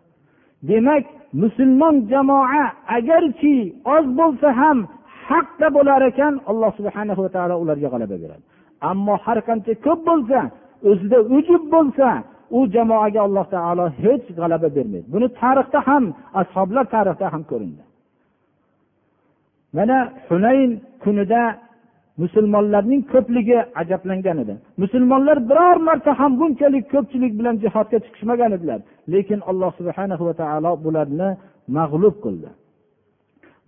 Demak 0.68 1.04
musulmon 1.42 1.94
jamoa 2.12 2.64
agarki 2.96 3.56
oz 3.96 4.06
bo'lsa 4.20 4.48
ham 4.60 4.78
haqda 5.28 5.66
bo'lar 5.76 6.00
ekan 6.10 6.34
alloh 6.50 6.70
subhana 6.78 7.12
va 7.24 7.30
taolo 7.36 7.54
ularga 7.62 7.88
g'alaba 7.92 8.16
beradi. 8.22 8.44
Ammo 8.90 9.14
har 9.24 9.38
qancha 9.48 9.72
ko'p 9.86 10.00
bo'lsa 10.08 10.40
o'zida 10.90 11.18
ujub 11.36 11.62
bo'lsa 11.74 12.08
u 12.57 12.61
jamoaga 12.74 13.20
alloh 13.26 13.46
taolo 13.55 13.84
hech 14.03 14.26
g'alaba 14.38 14.68
bermaydi. 14.76 15.07
Buni 15.14 15.26
tarixda 15.40 15.78
ham 15.88 16.05
ashoblar 16.40 16.84
tarixida 16.94 17.26
ham 17.34 17.42
ko'rindi. 17.51 17.82
Mana 19.76 19.98
hunayn 20.28 20.70
kunida 21.05 21.42
musulmonlarning 22.22 23.03
ko'pligi 23.12 23.59
ajablangan 23.80 24.38
edi. 24.44 24.55
Musulmonlar 24.82 25.38
biror 25.51 25.76
marta 25.88 26.12
ham 26.20 26.32
bunchalik 26.40 26.84
ko'pchilik 26.94 27.32
bilan 27.38 27.57
jihodga 27.64 27.98
chiqishmagan 28.05 28.51
edilar. 28.57 28.80
Lekin 29.12 29.40
alloh 29.51 29.70
subhana 29.78 30.14
va 30.28 30.34
taolo 30.42 30.70
bularni 30.84 31.28
mag'lub 31.78 32.16
qildi. 32.24 32.48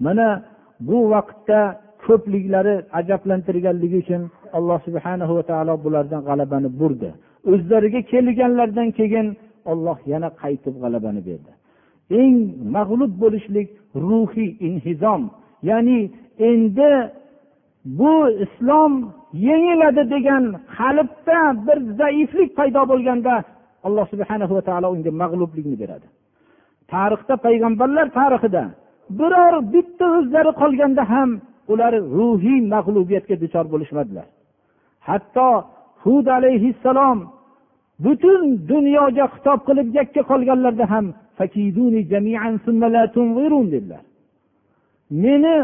Mana 0.05 0.26
bu 0.89 0.99
vaqtda 1.14 1.61
ko'pliklari 2.07 2.74
ajablantirganligi 3.01 3.99
uchun 4.05 4.22
alloh 4.59 4.78
subhana 4.87 5.24
va 5.37 5.43
taolo 5.51 5.74
bulardan 5.85 6.20
g'alabani 6.28 6.68
burdi. 6.80 7.11
O'zlariga 7.51 8.01
kelganlaridan 8.12 8.88
keyin 8.99 9.26
olloh 9.70 9.99
yana 10.12 10.28
qaytib 10.43 10.74
g'alabani 10.82 11.22
berdi. 11.28 11.51
Eng 12.20 12.36
mag'lub 12.76 13.12
bo'lishlik 13.22 13.68
ruhiy 14.05 14.51
inhizom 14.68 15.22
ya'ni 15.70 16.01
endi 16.51 16.93
bu 17.99 18.14
islom 18.45 18.93
yengiladi 19.49 20.03
degan 20.14 20.45
qalbda 20.78 21.40
bir 21.66 21.78
zaiflik 22.01 22.51
paydo 22.59 22.82
bo'lganda 22.93 23.34
alloh 23.86 24.07
subhana 24.12 24.45
va 24.57 24.62
taolo 24.68 24.88
unga 24.95 25.11
mag'lublikni 25.22 25.76
beradi. 25.82 26.07
Tarixda 26.93 27.34
payg'ambarlar 27.47 28.07
tarixida 28.18 28.64
biror 29.18 29.55
bitta 29.74 30.07
o'zlari 30.18 30.53
qolganda 30.62 31.03
ham 31.12 31.30
ular 31.72 31.93
ruhiy 32.16 32.61
mag'lubiyatga 32.74 33.34
duchor 33.43 33.64
bo'lishmadilar. 33.72 34.26
Hatto 35.09 35.49
hud 36.05 36.26
alayhissalom 36.38 37.18
butun 38.05 38.40
dunyoga 38.72 39.24
xitob 39.34 39.61
qilib 39.68 39.88
yakka 39.98 40.22
qolganlarda 40.30 40.84
ham 40.92 41.07
dedilar. 43.74 44.03
Meni 45.24 45.55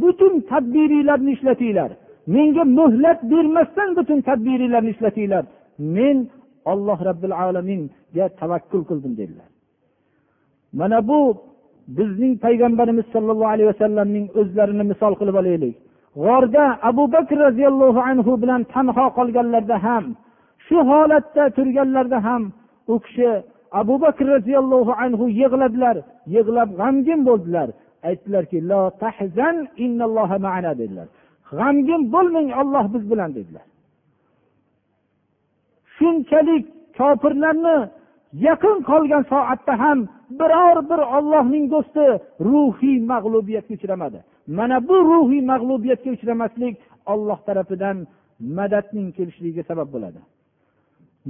butun 0.00 0.34
tadbiringlarni 0.50 1.30
ishlatinglar. 1.36 1.90
Menga 2.34 2.64
muhlat 2.78 3.20
bermasdan 3.30 3.88
butun 3.98 4.18
tadbiringlarni 4.28 4.90
ishlatinglar. 4.94 5.44
Men 5.94 6.16
olloh 6.72 6.98
robbil 7.08 7.34
alaminga 7.44 8.26
tavakkul 8.40 8.82
qildim 8.88 9.12
dedilar. 9.20 9.48
Mana 10.78 10.98
bu 11.08 11.20
bizning 11.98 12.32
payg'ambarimiz 12.44 13.06
sollallohu 13.14 13.52
alayhi 13.54 13.70
vasallamning 13.72 14.26
o'zlarini 14.40 14.84
misol 14.92 15.12
qilib 15.20 15.36
olaylik. 15.42 15.76
G'orda 16.24 16.64
abu 16.88 17.04
bakr 17.14 17.36
roziyallohu 17.46 18.00
anhu 18.10 18.32
bilan 18.42 18.62
tanho 18.72 19.06
qolganlarida 19.18 19.76
ham 19.86 20.04
shu 20.66 20.76
holatda 20.90 21.44
turganlarida 21.56 22.18
ham 22.26 22.42
u 22.92 22.94
kishi 23.04 23.30
abu 23.80 23.94
bakr 24.04 24.24
roziyallohu 24.34 24.92
anhu 25.04 25.24
yig'ladilar 25.40 25.96
yig'lab 26.34 26.70
g'amgin 26.80 27.20
bo'ldilar. 27.28 27.68
Aytdilarki 28.08 28.58
dedilar. 30.80 31.06
G'amgin 31.58 32.02
bo'lmang 32.14 32.48
olloh 32.60 32.84
biz 32.94 33.04
bilan 33.10 33.30
dedilar. 33.38 33.66
Shunchalik 35.96 36.64
kofirlarni 36.98 37.78
yaqin 38.46 38.76
qolgan 38.90 39.22
soatda 39.32 39.74
ham 39.82 39.98
biror 40.40 40.76
bir 40.90 41.00
ollohning 41.16 41.64
do'sti 41.74 42.04
ruhiy 42.48 42.98
mag'lubiyatga 43.12 43.72
uchramadi. 43.78 44.20
Mana 44.56 44.88
bu 44.88 44.96
ruhiy 45.10 45.42
mag'lubiyatga 45.52 46.10
uchramaslik 46.16 46.76
olloh 47.12 47.38
tarafidan 47.48 47.96
madadning 48.58 49.08
kelishligiga 49.16 49.62
sabab 49.70 49.88
bo'ladi. 49.94 50.20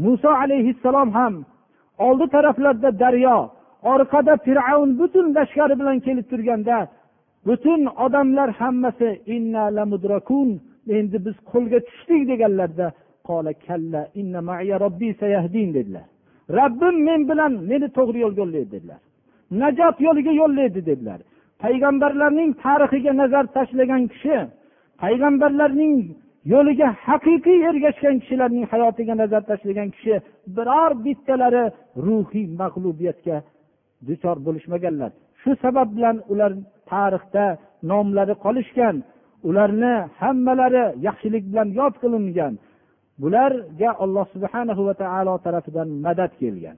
Muso 0.05 0.31
alayhissalom 0.43 1.11
ham 1.19 1.35
oldi 2.07 2.27
taraflarda 2.35 2.91
daryo 3.03 3.37
orqada 3.93 4.35
fir'avn 4.47 4.91
butun 5.01 5.27
lashkari 5.37 5.75
bilan 5.81 5.99
kelib 6.07 6.27
turganda 6.33 6.77
butun 7.47 7.81
odamlar 8.05 8.49
hammasi 8.61 9.09
endi 10.99 11.17
biz 11.27 11.37
qo'lga 11.53 11.79
tushdik 11.89 12.23
deganlarda 12.31 12.87
dedilar. 15.77 16.07
Robbim 16.59 16.97
men 17.09 17.21
bilan 17.31 17.53
meni 17.71 17.89
to'g'ri 17.99 18.19
yo'lga 18.25 18.41
yo'llaydi 18.43 18.71
dedilar. 18.75 19.01
Najot 19.63 19.97
yo'liga 20.07 20.33
yo'llaydi 20.41 20.81
dedilar. 20.91 21.21
Payg'ambarlarning 21.63 22.51
tarixiga 22.65 23.13
nazar 23.21 23.45
tashlagan 23.57 24.03
kishi 24.13 24.37
payg'ambarlarning 25.03 25.95
yo'liga 26.53 26.89
haqiqiy 27.07 27.59
ergashgan 27.71 28.17
kishilarning 28.23 28.65
hayotiga 28.73 29.15
nazar 29.23 29.43
tashlagan 29.51 29.89
kishi 29.95 30.15
biror 30.57 30.91
bittalari 31.05 31.65
ruhiy 32.07 32.47
mag'lubiyatga 32.61 33.37
duchor 34.09 34.37
bo'lishmaganlar. 34.47 35.11
Shu 35.41 35.51
sabab 35.65 35.89
bilan 35.97 36.17
ular 36.33 36.53
tarixda 36.91 37.45
nomlari 37.91 38.35
qolishgan 38.45 38.97
ularni 39.49 39.95
hammalari 40.21 40.85
yaxshilik 41.07 41.45
bilan 41.51 41.69
yod 41.81 41.95
qilingan 42.03 42.53
bularga 43.23 43.91
alloh 44.05 44.27
subhana 44.35 44.73
va 44.89 44.95
taolo 45.03 45.35
tarafidan 45.47 45.89
madad 46.07 46.33
kelgan. 46.41 46.77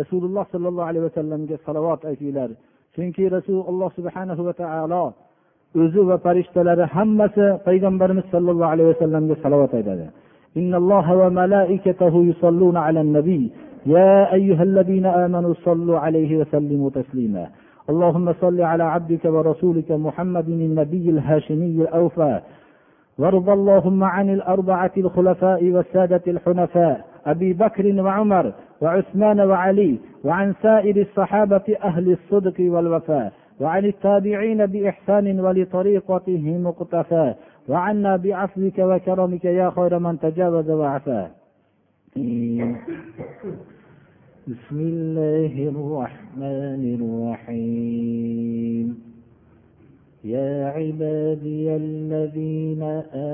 Rasululloh 0.00 0.44
sollallohu 0.52 0.88
alayhi 0.88 1.06
vasallamga 1.08 1.56
salovat 1.66 2.00
aytinglar 2.10 2.50
chunki 2.94 3.24
rasul 3.36 3.58
alloh 3.70 3.90
subhanahu 3.98 4.40
va 4.48 4.52
taolo 4.62 5.04
o'zi 5.82 6.02
va 6.10 6.16
farishtalari 6.24 6.84
hammasi 6.96 7.44
payg'ambarimiz 7.66 8.26
sollallohu 8.34 8.70
alayhi 8.72 8.90
vasallamga 8.92 9.34
salovat 9.44 9.72
aytadi 9.80 10.08
إن 10.56 10.72
يا 13.86 14.34
أيها 14.34 14.62
الذين 14.62 15.06
آمنوا 15.06 15.54
صلوا 15.64 15.98
عليه 15.98 16.36
وسلموا 16.36 16.90
تسليما 16.90 17.48
اللهم 17.90 18.32
صل 18.40 18.60
على 18.60 18.82
عبدك 18.82 19.24
ورسولك 19.24 19.90
محمد 19.90 20.48
النبي 20.48 21.10
الهاشمي 21.10 21.82
الأوفى 21.82 22.40
وارض 23.18 23.48
اللهم 23.48 24.04
عن 24.04 24.30
الأربعة 24.30 24.90
الخلفاء 24.96 25.70
والسادة 25.70 26.22
الحنفاء 26.26 27.04
أبي 27.26 27.52
بكر 27.52 28.02
وعمر 28.02 28.52
وعثمان 28.80 29.40
وعلي 29.40 29.98
وعن 30.24 30.54
سائر 30.62 30.96
الصحابة 31.00 31.76
أهل 31.84 32.12
الصدق 32.12 32.54
والوفاء 32.60 33.32
وعن 33.60 33.84
التابعين 33.84 34.66
بإحسان 34.66 35.40
ولطريقته 35.40 36.58
مقتفى 36.58 37.34
وعنا 37.68 38.16
بعفوك 38.16 38.78
وكرمك 38.78 39.44
يا 39.44 39.70
خير 39.70 39.98
من 39.98 40.18
تجاوز 40.18 40.70
وعفا. 40.70 41.30
بسم 44.46 44.78
الله 44.78 45.54
الرحمن 45.68 46.82
الرحيم. 46.98 48.35
عبادي 50.66 51.76
الذين 51.76 52.82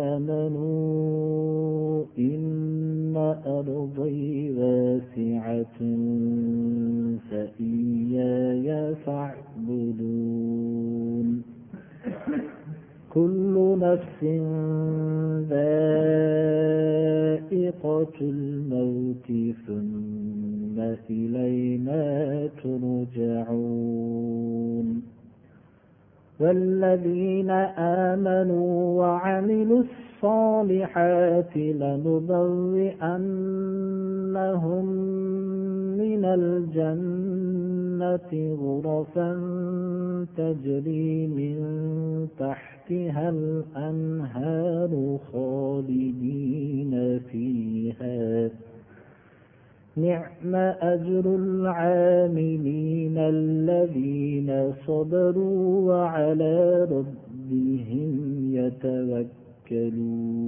آمنوا 0.08 2.04
إن 2.18 3.16
أرضي 3.46 4.50
واسعة 4.58 5.78
فإياي 7.30 8.94
فاعبدون. 8.94 10.32
كل 13.14 13.78
نفس 13.80 14.24
ذائقة 15.50 15.76
الموت 18.20 19.28
ثم 19.66 20.80
إلينا 21.10 22.48
ترجعون. 22.62 24.22
والذين 26.42 27.50
آمنوا 28.10 29.00
وعملوا 29.00 29.82
الصالحات 29.82 31.56
لنبوئنهم 31.56 32.86
من 35.98 36.24
الجنة 36.24 37.52
غرفا 38.62 39.30
تجري 40.36 41.26
من 41.26 41.58
تحتها 42.38 43.28
الأنهار 43.28 45.18
خالدين 45.32 46.92
فيها. 47.30 48.50
نعم 49.96 50.54
أجر 50.80 51.36
العاملين 51.36 53.18
الذين 53.18 54.72
صبروا 54.86 55.92
وعلى 55.92 56.84
ربهم 56.84 58.12
يتوكلون. 59.70 60.42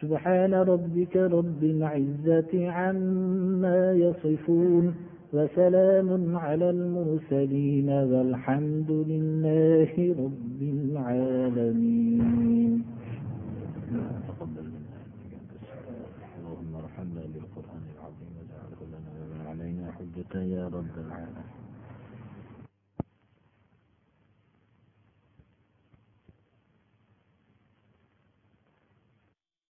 سبحان 0.00 0.54
ربك 0.54 1.16
رب 1.16 1.64
العزة 1.64 2.70
عما 2.70 3.92
يصفون 3.92 4.94
وسلام 5.32 6.36
على 6.36 6.70
المرسلين 6.70 7.90
والحمد 7.90 8.90
لله 8.90 10.14
رب 10.18 10.62
العالمين. 10.62 12.16
يا 20.35 20.67
رب 20.67 20.97
العالمين 20.97 21.54